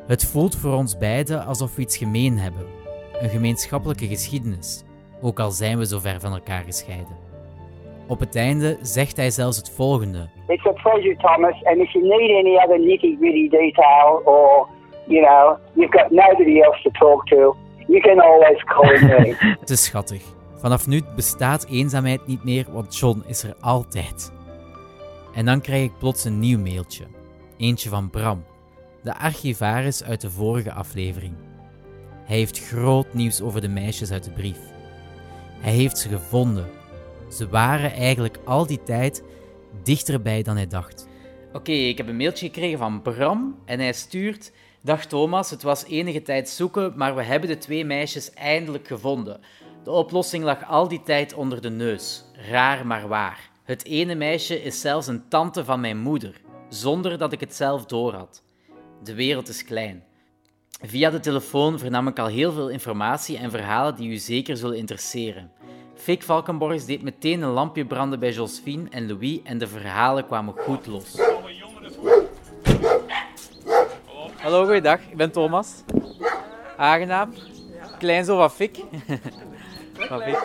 [0.07, 2.67] Het voelt voor ons beiden alsof we iets gemeen hebben.
[3.21, 4.85] Een gemeenschappelijke geschiedenis,
[5.21, 7.17] ook al zijn we zo ver van elkaar gescheiden.
[8.09, 10.29] Op het einde zegt hij zelfs het volgende.
[10.47, 14.69] It's a pleasure, Thomas, and if you need any other nitty-gritty detail or,
[15.07, 17.57] you know, you've got nobody else to talk to,
[17.87, 19.35] you can always call me.
[19.61, 20.23] Het is schattig.
[20.55, 24.33] Vanaf nu bestaat eenzaamheid niet meer, want John is er altijd.
[25.35, 27.05] En dan krijg ik plots een nieuw mailtje.
[27.59, 28.45] Eentje van Bram,
[29.03, 31.35] de archivaris uit de vorige aflevering.
[32.25, 34.59] Hij heeft groot nieuws over de meisjes uit de brief.
[35.61, 36.67] Hij heeft ze gevonden.
[37.31, 39.23] Ze waren eigenlijk al die tijd
[39.83, 41.09] dichterbij dan hij dacht.
[41.53, 44.53] Oké, ik heb een mailtje gekregen van Bram en hij stuurt...
[44.81, 49.41] Dag Thomas, het was enige tijd zoeken, maar we hebben de twee meisjes eindelijk gevonden.
[49.85, 52.25] De oplossing lag al die tijd onder de neus.
[52.51, 53.51] Raar maar waar.
[53.65, 57.85] Het ene meisje is zelfs een tante van mijn moeder, zonder dat ik het zelf
[57.85, 58.43] doorhad.
[59.03, 60.05] De wereld is klein.
[60.81, 64.77] Via de telefoon vernam ik al heel veel informatie en verhalen die u zeker zullen
[64.77, 65.53] interesseren.
[65.95, 70.55] Fik Valkenborgs deed meteen een lampje branden bij Josephine en Louis en de verhalen kwamen
[70.59, 71.21] goed los.
[74.37, 75.01] Hallo, goeiedag.
[75.11, 75.83] Ik ben Thomas.
[76.77, 77.33] Aangenaam.
[77.99, 78.77] Klein zo van Fik.
[80.09, 80.39] Van Fik.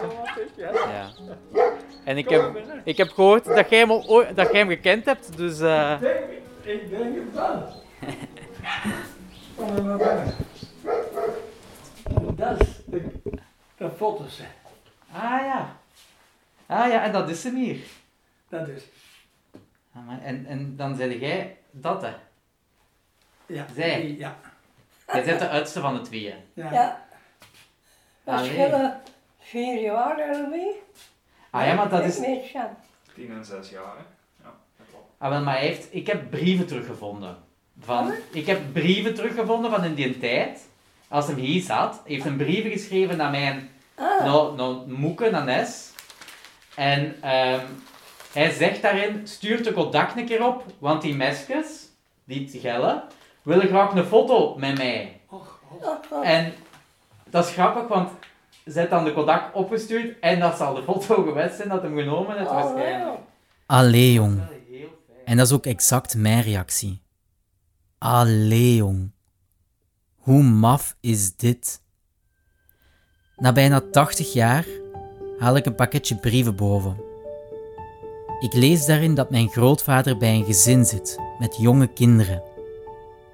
[0.57, 1.11] Ja.
[2.03, 5.37] En ik heb, ik heb gehoord dat jij hem, al dat jij hem gekend hebt,
[5.37, 5.59] dus...
[5.59, 6.01] eh,
[6.61, 7.71] Ik denk het wel.
[9.55, 10.33] Kom er maar binnen.
[12.35, 13.11] Dat is de,
[13.77, 14.39] de foto's.
[15.11, 15.77] Ah ja.
[16.65, 17.77] Ah ja, en dat is hem hier.
[18.49, 18.83] Dat is.
[19.95, 22.13] Ah, en, en dan zei jij dat, hè?
[23.45, 23.65] Ja.
[23.75, 24.01] Zij.
[24.01, 24.35] die- Ja.
[25.13, 26.35] Jij bent de oudste van de tweeën.
[26.53, 26.71] Ja.
[26.71, 27.05] Ja.
[28.23, 28.49] We Allee.
[28.49, 29.01] schillen
[29.39, 30.81] vier jaar ermee.
[31.53, 32.19] Ah ja, maar dat is...
[32.19, 32.69] Met Jan.
[33.15, 34.03] Tien en zes jaar, hè?
[34.43, 35.05] Ja, dat klopt.
[35.17, 35.87] Ah, wel, maar hij heeft...
[35.89, 37.37] Ik heb brieven teruggevonden.
[37.79, 38.13] Van...
[38.31, 40.67] Ik heb brieven teruggevonden van in die tijd.
[41.07, 42.01] Als hem hier zat.
[42.03, 43.69] Hij heeft een brieven geschreven naar mijn...
[43.95, 44.25] Ah.
[44.25, 45.91] Nou, nou, moeke, naar Nes.
[46.75, 47.65] En ehm,
[48.31, 51.89] hij zegt daarin, stuur de Kodak een keer op, want die mesjes,
[52.23, 53.03] die gellen,
[53.41, 55.19] willen graag een foto met mij.
[56.23, 56.53] En
[57.29, 58.11] dat is grappig, want
[58.65, 61.97] ze heeft dan de Kodak opgestuurd en dat zal de foto geweest zijn dat hem
[61.97, 63.19] genomen heeft waarschijnlijk.
[63.65, 64.41] Allee, jong.
[65.25, 67.01] En dat is ook exact mijn reactie.
[67.97, 69.11] Allee, jong.
[70.15, 71.81] Hoe maf is dit?
[73.35, 74.65] Na bijna 80 jaar
[75.39, 76.97] haal ik een pakketje brieven boven.
[78.39, 82.43] Ik lees daarin dat mijn grootvader bij een gezin zit met jonge kinderen.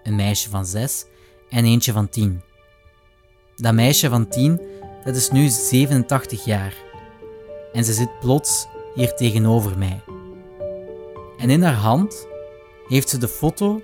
[0.04, 1.06] Een meisje van zes
[1.50, 2.42] en eentje van tien.
[3.56, 4.62] Dat meisje van tien,
[5.04, 6.74] dat is nu 87 jaar.
[7.74, 10.02] En ze zit plots hier tegenover mij.
[11.38, 12.28] En in haar hand
[12.88, 13.82] heeft ze de foto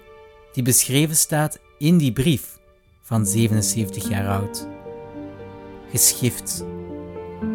[0.51, 2.60] die beschreven staat in die brief
[3.01, 4.67] van 77 jaar oud.
[5.91, 6.65] Geschift.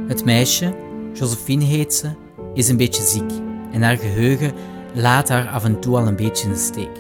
[0.07, 0.75] Het meisje,
[1.13, 2.11] Josephine heet ze,
[2.55, 3.31] is een beetje ziek
[3.73, 4.53] en haar geheugen
[4.95, 6.99] laat haar af en toe al een beetje in de steek.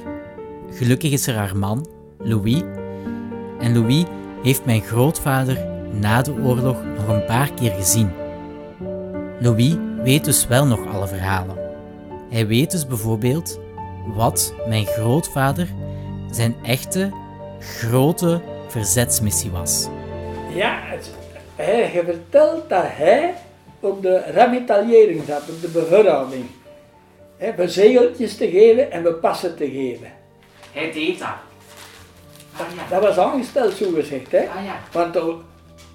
[0.70, 1.86] Gelukkig is er haar man,
[2.18, 2.62] Louis,
[3.58, 4.04] en Louis
[4.42, 8.10] heeft mijn grootvader na de oorlog nog een paar keer gezien.
[9.40, 11.56] Louis weet dus wel nog alle verhalen.
[12.30, 13.60] Hij weet dus bijvoorbeeld
[14.06, 15.68] wat mijn grootvader
[16.30, 17.10] zijn echte,
[17.60, 19.88] grote verzetsmissie was.
[20.54, 21.10] Ja, het,
[21.56, 23.34] hij heeft verteld dat hij
[23.80, 26.44] op de remetaillering zat, op de beverhouding.
[27.36, 30.12] Hè, we zegeltjes te geven en we passen te geven.
[30.72, 31.28] Hij deed dat.
[32.90, 34.32] Dat was aangesteld, zo gezegd.
[34.32, 34.38] Hè?
[34.38, 34.80] Ah ja.
[34.92, 35.16] Want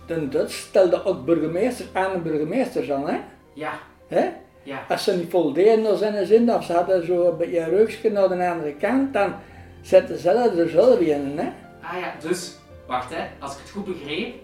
[0.05, 3.09] de, de Duits stelde ook burgemeester aan de burgemeesters aan.
[3.09, 3.19] Hè?
[3.53, 3.71] Ja.
[4.07, 4.29] Hè?
[4.63, 4.85] Ja.
[4.89, 8.27] Als ze niet voldeden zijn zin, of ze hadden zo een beetje een rugje naar
[8.27, 9.35] de andere kant, dan
[9.81, 11.37] zetten ze dat er zelf in.
[11.37, 11.49] Hè?
[11.81, 12.55] Ah ja, dus,
[12.87, 14.35] wacht hè, als ik het goed begreep.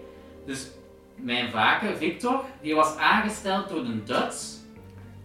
[0.46, 0.70] Dus
[1.14, 4.60] mijn vaker, Victor, die was aangesteld door de Duits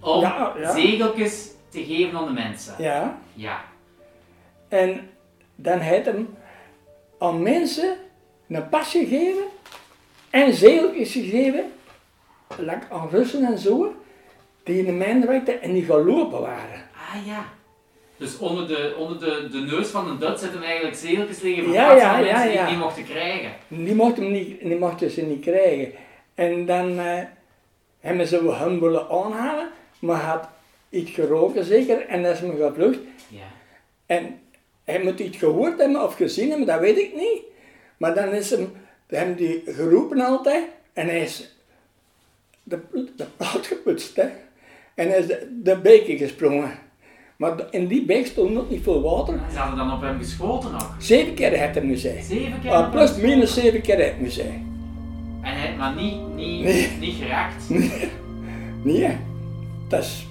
[0.02, 0.72] om Ja, ja.
[0.74, 2.74] zegeltjes te geven aan de mensen.
[2.78, 3.18] Ja.
[3.34, 3.62] Ja.
[4.68, 5.10] En
[5.56, 6.38] dan heeft hem
[7.20, 7.96] aan mensen
[8.50, 9.44] een pas gegeven
[10.44, 11.72] en zegeltjes gegeven,
[12.58, 13.96] like aan Russen en zo,
[14.64, 16.86] die in de mijn werkten en die gelopen waren.
[16.94, 17.46] Ah ja.
[18.18, 21.74] Dus onder de, onder de, de neus van de Duits zitten eigenlijk zegeltjes liggen voor
[21.74, 22.62] Ja, mensen die ja.
[22.62, 23.52] het niet mochten krijgen.
[23.68, 25.92] Die mochten, niet, die mochten ze niet krijgen.
[26.36, 27.24] En dan eh,
[28.00, 29.70] hebben ze hem willen aanhalen,
[30.00, 30.48] maar hij had
[30.90, 33.00] iets geroken zeker en dat is me gevlucht.
[33.28, 33.44] Ja.
[34.06, 34.40] En
[34.84, 37.42] hij moet iets gehoord hebben of gezien hebben, dat weet ik niet.
[37.98, 38.72] Maar dan is hem,
[39.08, 41.56] hem die geroepen altijd en hij is
[42.64, 42.80] de,
[43.16, 44.16] de plaat geputst.
[44.16, 44.26] Hè.
[44.96, 46.72] En hij is de, de beek gesprongen.
[47.38, 49.40] Maar in die beek stond nog niet veel water.
[49.52, 50.96] Ze hadden dan op hem geschoten nog.
[51.00, 52.24] Zeven keer heeft hij nu zijn.
[52.24, 54.66] Zeven keer Ah, plus hem minus zeven keer heeft hij nu zijn.
[55.42, 56.92] En hij, maar niet, niet, Nee.
[57.00, 57.64] niet geraakt.
[58.84, 59.18] Nee,
[59.88, 60.28] dat is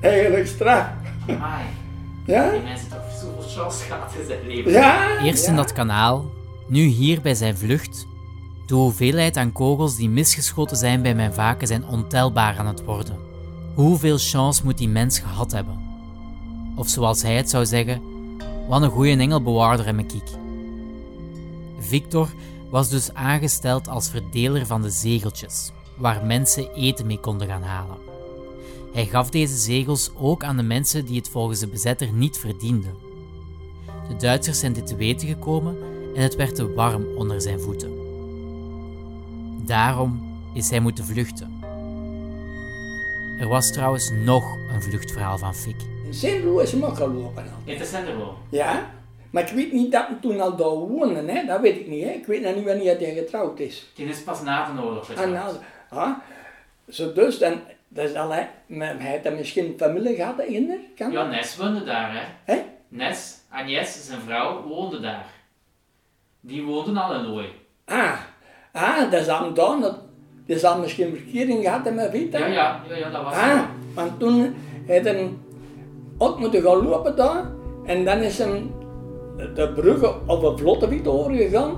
[0.00, 0.86] eigenlijk straf.
[1.28, 1.64] Amai.
[2.26, 2.50] Ja?
[2.50, 4.72] Die mensen toch zoveel chance gehad in zijn leven.
[4.72, 5.18] Ja?
[5.24, 6.30] Eerst in dat kanaal,
[6.68, 7.97] nu hier bij zijn vlucht.
[8.68, 13.18] De hoeveelheid aan kogels die misgeschoten zijn bij mijn vaken zijn ontelbaar aan het worden.
[13.74, 15.78] Hoeveel chance moet die mens gehad hebben?
[16.76, 18.02] Of zoals hij het zou zeggen,
[18.68, 20.22] wat een goeie engelbewaarder heb ik.
[21.78, 22.28] Victor
[22.70, 27.98] was dus aangesteld als verdeler van de zegeltjes, waar mensen eten mee konden gaan halen.
[28.92, 32.94] Hij gaf deze zegels ook aan de mensen die het volgens de bezetter niet verdienden.
[34.08, 35.76] De Duitsers zijn dit te weten gekomen
[36.14, 37.97] en het werd te warm onder zijn voeten.
[39.68, 41.60] Daarom is hij moeten vluchten.
[43.40, 45.76] Er was trouwens nog een vluchtverhaal van Fik.
[46.04, 47.42] In Sint-Louis is hem ook gelopen.
[47.42, 47.72] al.
[47.72, 48.38] In de Senderlo.
[48.50, 48.90] Ja?
[49.30, 51.46] Maar ik weet niet dat hij toen al daar woonde, hè?
[51.46, 52.04] dat weet ik niet.
[52.04, 52.10] Hè?
[52.10, 53.90] Ik weet nog niet wanneer hij getrouwd is.
[53.94, 55.30] Die is pas na de oorlog getrouwd.
[55.30, 55.56] nou,
[55.90, 56.16] ah,
[56.88, 60.70] zo dus, dan, dat is al, hè, maar hij heeft dan misschien familie gehad in
[60.70, 61.26] er, kan Ja?
[61.26, 62.54] Nes woonde daar, hè.
[62.54, 62.62] Hè?
[62.88, 65.26] Nes, Agnes, zijn vrouw, woonde daar.
[66.40, 67.48] Die woonden al in Looi.
[67.84, 68.18] Ah,
[68.78, 69.98] ah, dat is dan dan, dat,
[70.46, 72.38] die zal misschien verkering gehad hebben met Vita.
[72.38, 73.60] Ja, ja, ja, ja, dat was Ah,
[73.94, 74.54] want toen
[74.86, 75.30] heeft hij
[76.18, 77.44] ook moeten gaan lopen daar.
[77.84, 78.70] En dan is hem
[79.54, 81.76] de bruggen op een vlotte wiet overgegaan.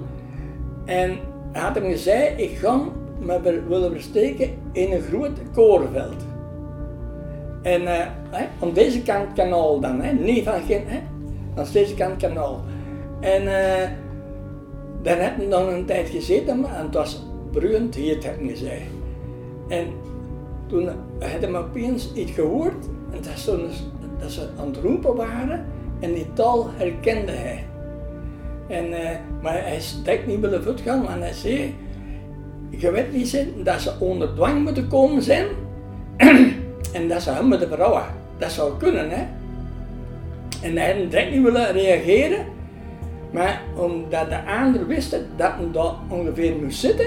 [0.84, 1.18] En
[1.53, 2.80] hij had hem gezegd, ik ga
[3.20, 6.24] me willen versteken in een groot korenveld.
[7.62, 8.07] En eh,
[8.62, 11.01] aan deze kant kanaal dan, hè, niet van geen, hè,
[11.57, 12.61] aan deze kant kanaal.
[13.20, 13.88] En eh,
[15.03, 18.48] dan heb hij dan een tijd gezeten, maar het was bruggend, hier het heb hij
[18.48, 18.90] gezegd.
[19.68, 19.86] En
[20.66, 20.88] toen
[21.18, 23.59] had hij opeens iets gehoord en dat, zo,
[24.18, 25.64] dat ze aan het roepen waren
[26.01, 27.64] en die taal herkende hij.
[28.68, 31.74] En, eh, maar hij stek niet willen voetgaan, maar hij zei,
[32.70, 35.46] je weet niet zijn dat ze onder dwang moeten komen zijn
[36.92, 38.03] En dat zou hem met de vrouwen.
[38.38, 39.26] Dat zou kunnen, hè.
[40.62, 42.44] En hij direct niet willen reageren.
[43.31, 47.07] Maar omdat de anderen wisten dat hij daar ongeveer moest zitten,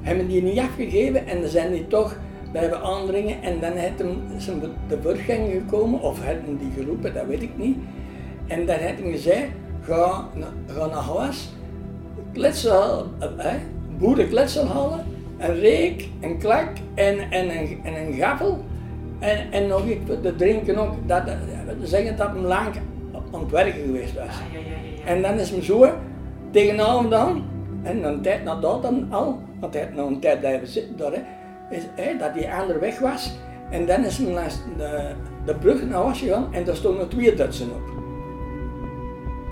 [0.00, 2.16] hebben die niet afgegeven en dan zijn die toch
[2.50, 3.72] blijven aandringen en dan
[4.38, 7.76] zijn de burgang gekomen, of hem die geroepen, dat weet ik niet.
[8.46, 9.48] En dan heeft hij gezegd,
[9.82, 10.28] ga,
[10.66, 11.52] ga naar huis,
[12.34, 13.52] eh,
[13.98, 15.04] boerenkletsel halen,
[15.38, 18.64] een reek, een klak en, en, een, en een gaffel.
[19.18, 21.36] En, en nog iets te drinken ook, dat, dat
[21.82, 22.74] zeggen dat hem lang
[23.32, 24.34] aan het werken geweest was.
[25.04, 25.90] En dan is hem zo
[26.50, 27.44] tegenavond dan,
[27.82, 30.96] en een tijd na dat dan al, want hij had nog een tijd blijven zitten
[30.96, 31.12] daar,
[31.70, 33.32] is, hè, dat die andere weg was.
[33.70, 37.34] En dan is hij naar de, de brug naar was gegaan en daar stonden twee
[37.34, 37.82] Dutsen op.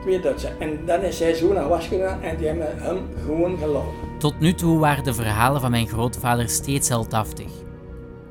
[0.01, 0.61] Twee Dutsen.
[0.61, 4.19] En dan is hij zo naar was gegaan en die hebben hem gewoon gelopen.
[4.19, 7.53] Tot nu toe waren de verhalen van mijn grootvader steeds heldhaftig.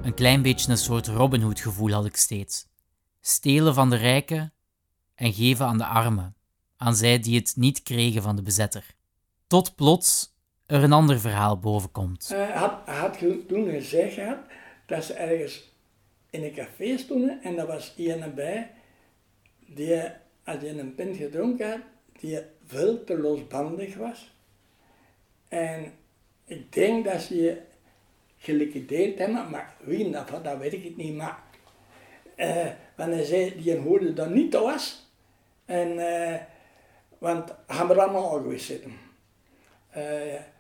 [0.02, 2.68] Een klein beetje een soort Robin Hood gevoel had ik steeds.
[3.22, 4.54] Stelen van de rijken
[5.16, 6.36] en geven aan de armen,
[6.80, 8.96] aan zij die het niet kregen van de bezetter.
[9.48, 10.34] Tot plots
[10.66, 12.28] er een ander verhaal bovenkomt.
[12.28, 13.18] Hij had, had
[13.48, 14.38] toen gezegd gehad
[14.86, 15.74] dat ze ergens
[16.30, 18.72] in een café stonden en er was iemand bij
[19.66, 20.02] die,
[20.44, 21.80] als je een pint gedronken had,
[22.20, 24.32] die veel te losbandig was.
[25.48, 25.94] En
[26.46, 27.62] ik denk dat ze je
[28.38, 31.16] geliquideerd hebben, maar wie dat dat weet ik niet.
[31.16, 31.44] Maar
[32.38, 35.08] uh, want hij zei, die hoorde dat niet was.
[35.66, 36.36] En, uh,
[37.20, 38.94] want gaan we allemaal al geweest zitten.
[39.98, 40.04] Uh,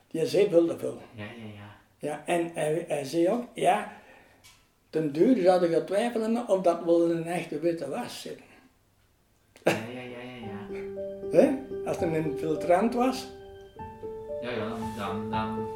[0.07, 1.01] die zei wilde veel.
[1.15, 1.77] Ja, ja, ja.
[1.97, 3.91] Ja, en hij, hij zei ook, ja,
[4.89, 8.45] ten duur zouden je twijfelen of dat wel een echte witte was zitten.
[9.63, 10.37] Ja, ja, ja, ja.
[10.71, 10.79] ja.
[11.31, 11.57] He?
[11.85, 13.27] Als het een filtrant was.
[14.41, 15.67] Ja, ja, dan, dan,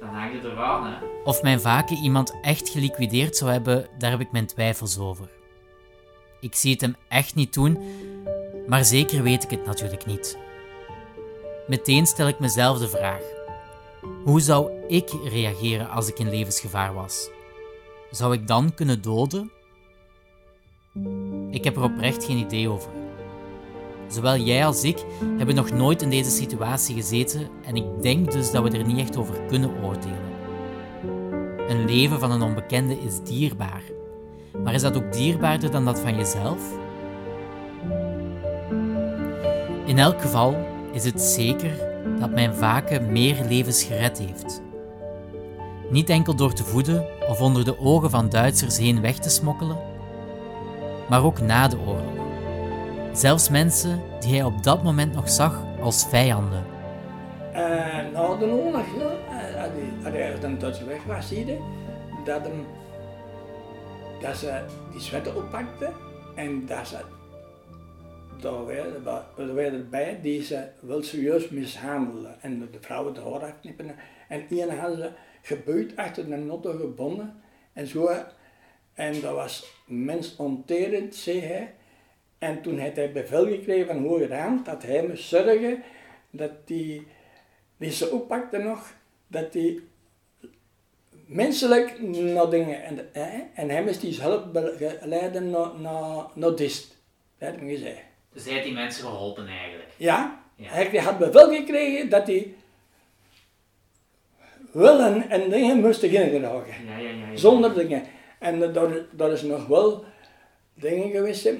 [0.00, 1.06] dan hang je eraan, hè.
[1.24, 5.28] Of mijn vaken iemand echt geliquideerd zou hebben, daar heb ik mijn twijfels over.
[6.40, 7.78] Ik zie het hem echt niet doen,
[8.66, 10.38] maar zeker weet ik het natuurlijk niet.
[11.66, 13.22] Meteen stel ik mezelf de vraag:
[14.24, 17.30] hoe zou ik reageren als ik in levensgevaar was?
[18.10, 19.50] Zou ik dan kunnen doden?
[21.50, 22.90] Ik heb er oprecht geen idee over.
[24.08, 25.04] Zowel jij als ik
[25.36, 28.98] hebben nog nooit in deze situatie gezeten en ik denk dus dat we er niet
[28.98, 30.34] echt over kunnen oordelen.
[31.68, 33.82] Een leven van een onbekende is dierbaar,
[34.62, 36.84] maar is dat ook dierbaarder dan dat van jezelf?
[39.86, 40.56] In elk geval
[40.92, 41.70] is het zeker
[42.20, 44.62] dat mijn vaken meer levens gered heeft.
[45.90, 49.78] Niet enkel door te voeden of onder de ogen van Duitsers heen weg te smokkelen,
[51.08, 52.24] maar ook na de oorlog.
[53.12, 56.64] Zelfs mensen die hij op dat moment nog zag als vijanden.
[57.52, 57.58] Uh,
[58.12, 59.64] na de oorlog, ja,
[60.02, 61.58] als hij een Duitse weg was, je,
[62.24, 62.66] dat, hem,
[64.20, 64.60] dat ze
[64.92, 65.92] die zwetten oppakte
[66.34, 66.96] en dat ze
[68.40, 68.64] daar
[69.54, 73.94] werden erbij die ze wel serieus mishandelen en de vrouwen de haar afknippen.
[74.28, 75.10] En een hadden ze
[75.42, 78.10] gebeurd achter de auto gebonden en zo.
[78.94, 81.74] En dat was mensonterend, zei hij.
[82.38, 85.82] En toen had hij bevel gekregen van hoge rand dat hij moest zorgen
[86.30, 87.06] dat die,
[87.76, 88.94] die ze oppakte nog,
[89.26, 89.88] dat die
[91.26, 93.14] menselijk naar dingen, en,
[93.54, 94.42] en hij moest die zelf
[95.02, 95.80] leiden naar,
[96.34, 96.96] naar, dist.
[97.38, 98.15] Dat had hij gezegd.
[98.44, 99.88] Heeft die mensen geholpen eigenlijk.
[99.96, 100.68] Ja, ja.
[100.68, 102.54] hij had bevel gekregen dat hij
[104.72, 106.84] willen en dingen moesten gedragen.
[106.86, 108.02] Ja, ja, ja, ja, Zonder dingen.
[108.38, 108.72] En
[109.12, 110.04] dat, is nog wel
[110.74, 111.50] dingen geweest,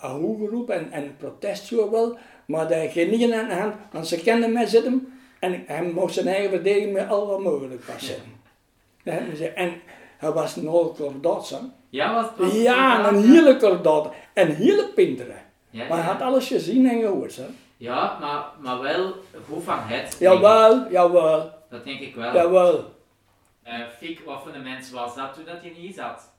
[0.00, 4.06] ahoe geroepen en, en protest zo wel, maar hij geen niet aan de hand, want
[4.06, 8.14] ze kenden mij zitten en hij mocht zijn eigen verdediging met al wat mogelijk was.
[9.54, 9.80] En
[10.18, 14.12] hij was een hele kordaat, Ja, was, was Ja, een hele kordaat.
[14.32, 15.50] En hele pinteren.
[15.72, 17.46] Ja, maar hij had alles gezien en gehoord, hè?
[17.76, 19.14] Ja, maar, maar wel
[19.48, 20.16] goed van het.
[20.18, 21.50] Jawel, jawel.
[21.70, 22.34] Dat denk ik wel.
[22.34, 22.94] Jawel.
[23.66, 26.30] Uh, Fik, wat voor een mens was dat toen dat je niet zat?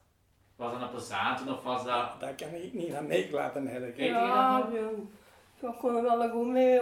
[0.56, 2.20] Was dat een plezant of was dat...
[2.20, 3.98] Dat kan ik niet aan meeklappen eigenlijk.
[3.98, 4.70] Ja, ja,
[5.60, 6.80] dat kon wel goed mee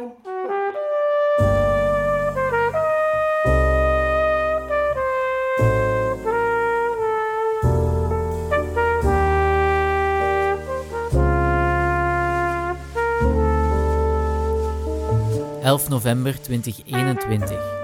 [15.61, 17.79] 11 november 2021.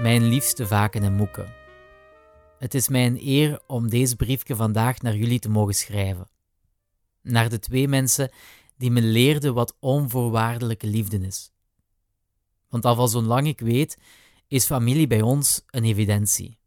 [0.00, 1.54] Mijn liefste vaken en moeken.
[2.58, 6.28] Het is mij een eer om deze briefje vandaag naar jullie te mogen schrijven.
[7.22, 8.30] Naar de twee mensen
[8.76, 11.52] die me leerden wat onvoorwaardelijke liefde is.
[12.68, 13.98] Want al van zolang ik weet,
[14.48, 16.58] is familie bij ons een evidentie.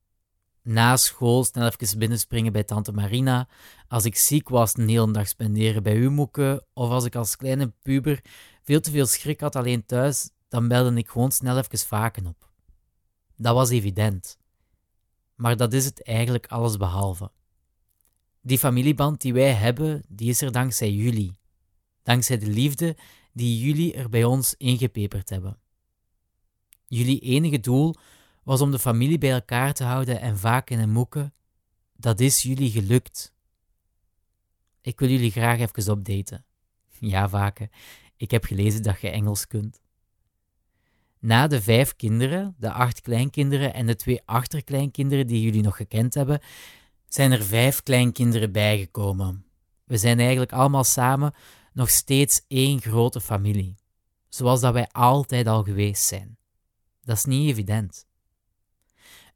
[0.61, 3.47] Na school snel even binnenspringen bij tante Marina.
[3.87, 6.65] Als ik ziek was, een hele dag spenderen bij u moeken.
[6.73, 8.21] Of als ik als kleine puber
[8.69, 12.49] veel te veel schrik had alleen thuis, dan belde ik gewoon snel even vaken op.
[13.35, 14.37] Dat was evident.
[15.35, 17.31] Maar dat is het eigenlijk alles behalve.
[18.41, 21.39] Die familieband die wij hebben, die is er dankzij jullie.
[22.03, 22.97] Dankzij de liefde
[23.33, 25.59] die jullie er bij ons ingepeperd hebben.
[26.87, 27.95] Jullie enige doel
[28.43, 31.33] was om de familie bij elkaar te houden en vaken en moeken.
[31.95, 33.33] Dat is jullie gelukt.
[34.81, 36.45] Ik wil jullie graag even updaten.
[36.99, 37.69] Ja, vaken,
[38.19, 39.81] ik heb gelezen dat je Engels kunt.
[41.19, 46.13] Na de vijf kinderen, de acht kleinkinderen en de twee achterkleinkinderen die jullie nog gekend
[46.13, 46.39] hebben,
[47.07, 49.45] zijn er vijf kleinkinderen bijgekomen.
[49.83, 51.33] We zijn eigenlijk allemaal samen
[51.73, 53.75] nog steeds één grote familie,
[54.29, 56.37] zoals dat wij altijd al geweest zijn.
[57.03, 58.07] Dat is niet evident.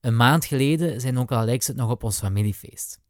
[0.01, 3.01] Een maand geleden zijn onkel Alex het nog op ons familiefeest.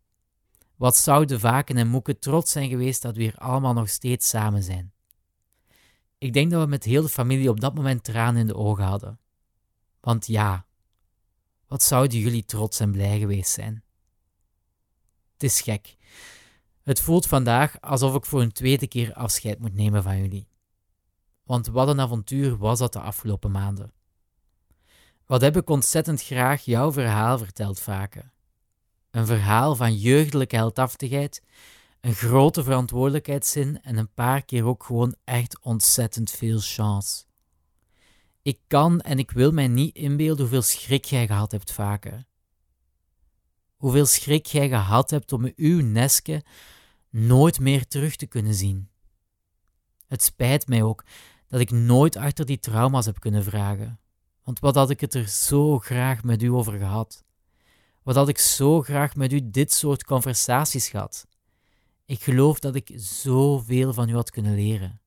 [0.75, 4.63] Wat zouden Vaken en Moeken trots zijn geweest dat we hier allemaal nog steeds samen
[4.63, 4.93] zijn.
[6.23, 8.83] Ik denk dat we met heel de familie op dat moment tranen in de ogen
[8.83, 9.19] hadden.
[9.99, 10.65] Want ja,
[11.67, 13.83] wat zouden jullie trots en blij geweest zijn?
[15.33, 15.97] Het is gek.
[16.83, 20.47] Het voelt vandaag alsof ik voor een tweede keer afscheid moet nemen van jullie.
[21.43, 23.93] Want wat een avontuur was dat de afgelopen maanden.
[25.25, 28.31] Wat heb ik ontzettend graag jouw verhaal verteld vaker.
[29.11, 31.41] Een verhaal van jeugdelijke heldhaftigheid,
[32.03, 37.23] een grote verantwoordelijkheidszin en een paar keer ook gewoon echt ontzettend veel chance.
[38.41, 42.25] Ik kan en ik wil mij niet inbeelden hoeveel schrik jij gehad hebt vaker.
[43.75, 46.43] Hoeveel schrik jij gehad hebt om uw Neske
[47.09, 48.89] nooit meer terug te kunnen zien.
[50.07, 51.03] Het spijt mij ook
[51.47, 53.99] dat ik nooit achter die trauma's heb kunnen vragen.
[54.43, 57.23] Want wat had ik het er zo graag met u over gehad?
[58.01, 61.27] Wat had ik zo graag met u dit soort conversaties gehad?
[62.05, 65.01] Ik geloof dat ik zoveel van u had kunnen leren.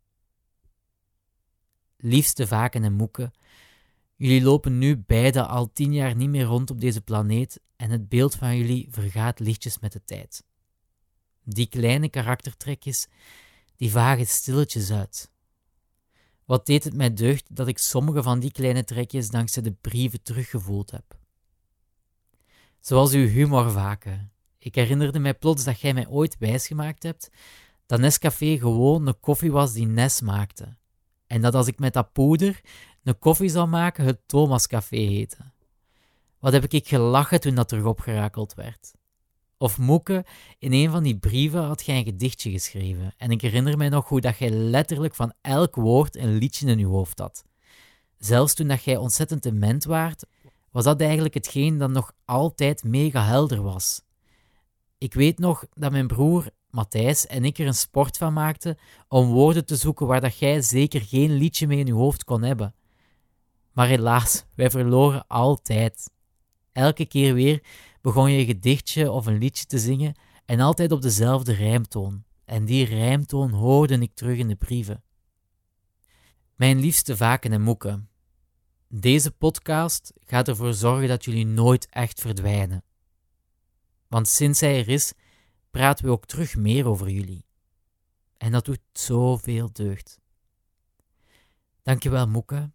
[1.97, 3.33] Liefste vaken en moeken,
[4.17, 8.09] jullie lopen nu beide al tien jaar niet meer rond op deze planeet en het
[8.09, 10.45] beeld van jullie vergaat lichtjes met de tijd.
[11.45, 13.07] Die kleine karaktertrekjes,
[13.77, 15.31] die vagen stilletjes uit.
[16.45, 20.23] Wat deed het mij deugd dat ik sommige van die kleine trekjes dankzij de brieven
[20.23, 21.19] teruggevoeld heb.
[22.81, 24.31] Zoals uw humor vaken.
[24.67, 27.31] Ik herinnerde mij plots dat jij mij ooit wijsgemaakt hebt
[27.87, 30.77] dat Nescafé gewoon een koffie was die Nes maakte.
[31.27, 32.61] En dat als ik met dat poeder
[33.05, 35.37] een koffie zou maken, het Thomas Café heette.
[36.39, 38.95] Wat heb ik gelachen toen dat terug opgerakeld werd.
[39.59, 40.25] Of Moeke,
[40.59, 43.15] in een van die brieven had jij een gedichtje geschreven.
[43.17, 46.79] En ik herinner mij nog hoe dat jij letterlijk van elk woord een liedje in
[46.79, 47.45] je hoofd had.
[48.19, 50.25] Zelfs toen dat jij ontzettend dement waard,
[50.71, 54.05] was dat eigenlijk hetgeen dat nog altijd mega helder was.
[54.99, 58.79] Ik weet nog dat mijn broer Matthijs en ik er een sport van maakten
[59.09, 62.43] om woorden te zoeken waar dat jij zeker geen liedje mee in je hoofd kon
[62.43, 62.75] hebben.
[63.73, 66.11] Maar helaas, wij verloren altijd.
[66.73, 67.63] Elke keer weer
[68.01, 72.25] begon je een gedichtje of een liedje te zingen en altijd op dezelfde rijmtoon.
[72.45, 75.03] En die rijmtoon hoorde ik terug in de brieven.
[76.55, 78.09] Mijn liefste vaken en moeken.
[78.89, 82.85] Deze podcast gaat ervoor zorgen dat jullie nooit echt verdwijnen.
[84.09, 85.13] Want sinds hij er is,
[85.71, 87.45] praten we ook terug meer over jullie.
[88.37, 90.21] En dat doet zoveel deugd.
[91.83, 92.73] Dankjewel, Moeke.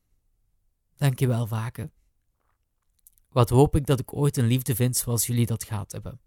[0.97, 1.91] Dankjewel, Vaken.
[3.29, 6.21] Wat hoop ik dat ik ooit een liefde vind zoals jullie dat gehad hebben.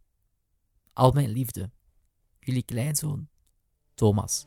[0.92, 1.70] Al mijn liefde.
[2.40, 3.28] Jullie kleinzoon,
[3.94, 4.46] Thomas.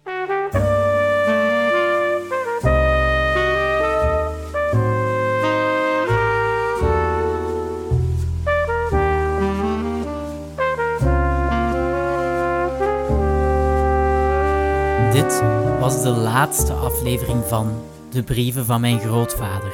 [15.18, 15.43] Dit
[15.80, 19.74] was de laatste aflevering van De Brieven van mijn grootvader.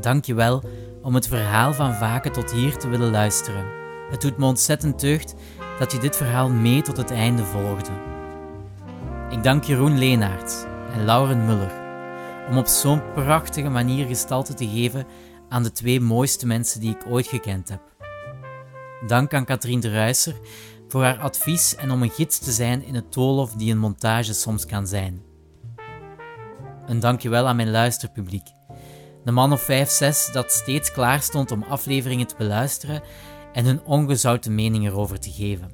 [0.00, 0.62] Dankjewel
[1.02, 3.64] om het verhaal van Vaken tot hier te willen luisteren.
[4.10, 5.34] Het doet me ontzettend deugd
[5.78, 7.90] dat je dit verhaal mee tot het einde volgde.
[9.30, 11.72] Ik dank Jeroen Leenaert en Lauren Muller
[12.50, 15.06] om op zo'n prachtige manier gestalte te geven
[15.48, 17.80] aan de twee mooiste mensen die ik ooit gekend heb.
[19.06, 20.34] Dank aan Katrien de Ruiser
[20.94, 24.32] voor haar advies en om een gids te zijn in het doolhof die een montage
[24.32, 25.22] soms kan zijn.
[26.86, 28.48] Een dankjewel aan mijn luisterpubliek.
[29.24, 33.02] De man of 5, 6 dat steeds klaar stond om afleveringen te beluisteren
[33.52, 35.72] en hun ongezouten mening erover te geven.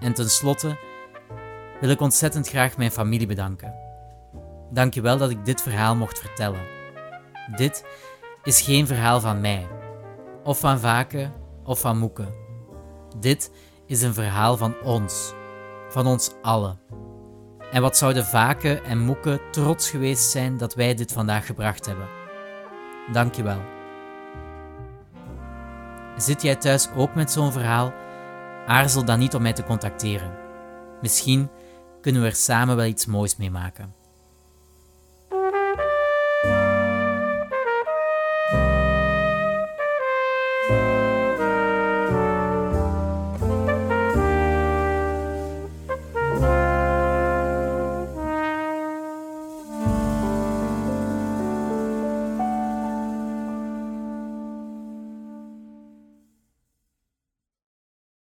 [0.00, 0.78] En tenslotte
[1.80, 3.74] wil ik ontzettend graag mijn familie bedanken.
[4.70, 6.62] Dankjewel dat ik dit verhaal mocht vertellen.
[7.56, 7.84] Dit
[8.42, 9.66] is geen verhaal van mij,
[10.42, 11.32] of van Vaken,
[11.62, 12.26] of van Moeke.
[13.18, 13.50] Dit
[13.94, 15.32] is een verhaal van ons,
[15.88, 16.78] van ons allen.
[17.72, 22.08] En wat zouden Vake en Moeke trots geweest zijn dat wij dit vandaag gebracht hebben.
[23.12, 23.60] Dankjewel.
[26.16, 27.92] Zit jij thuis ook met zo'n verhaal?
[28.66, 30.32] Aarzel dan niet om mij te contacteren.
[31.00, 31.50] Misschien
[32.00, 33.94] kunnen we er samen wel iets moois mee maken.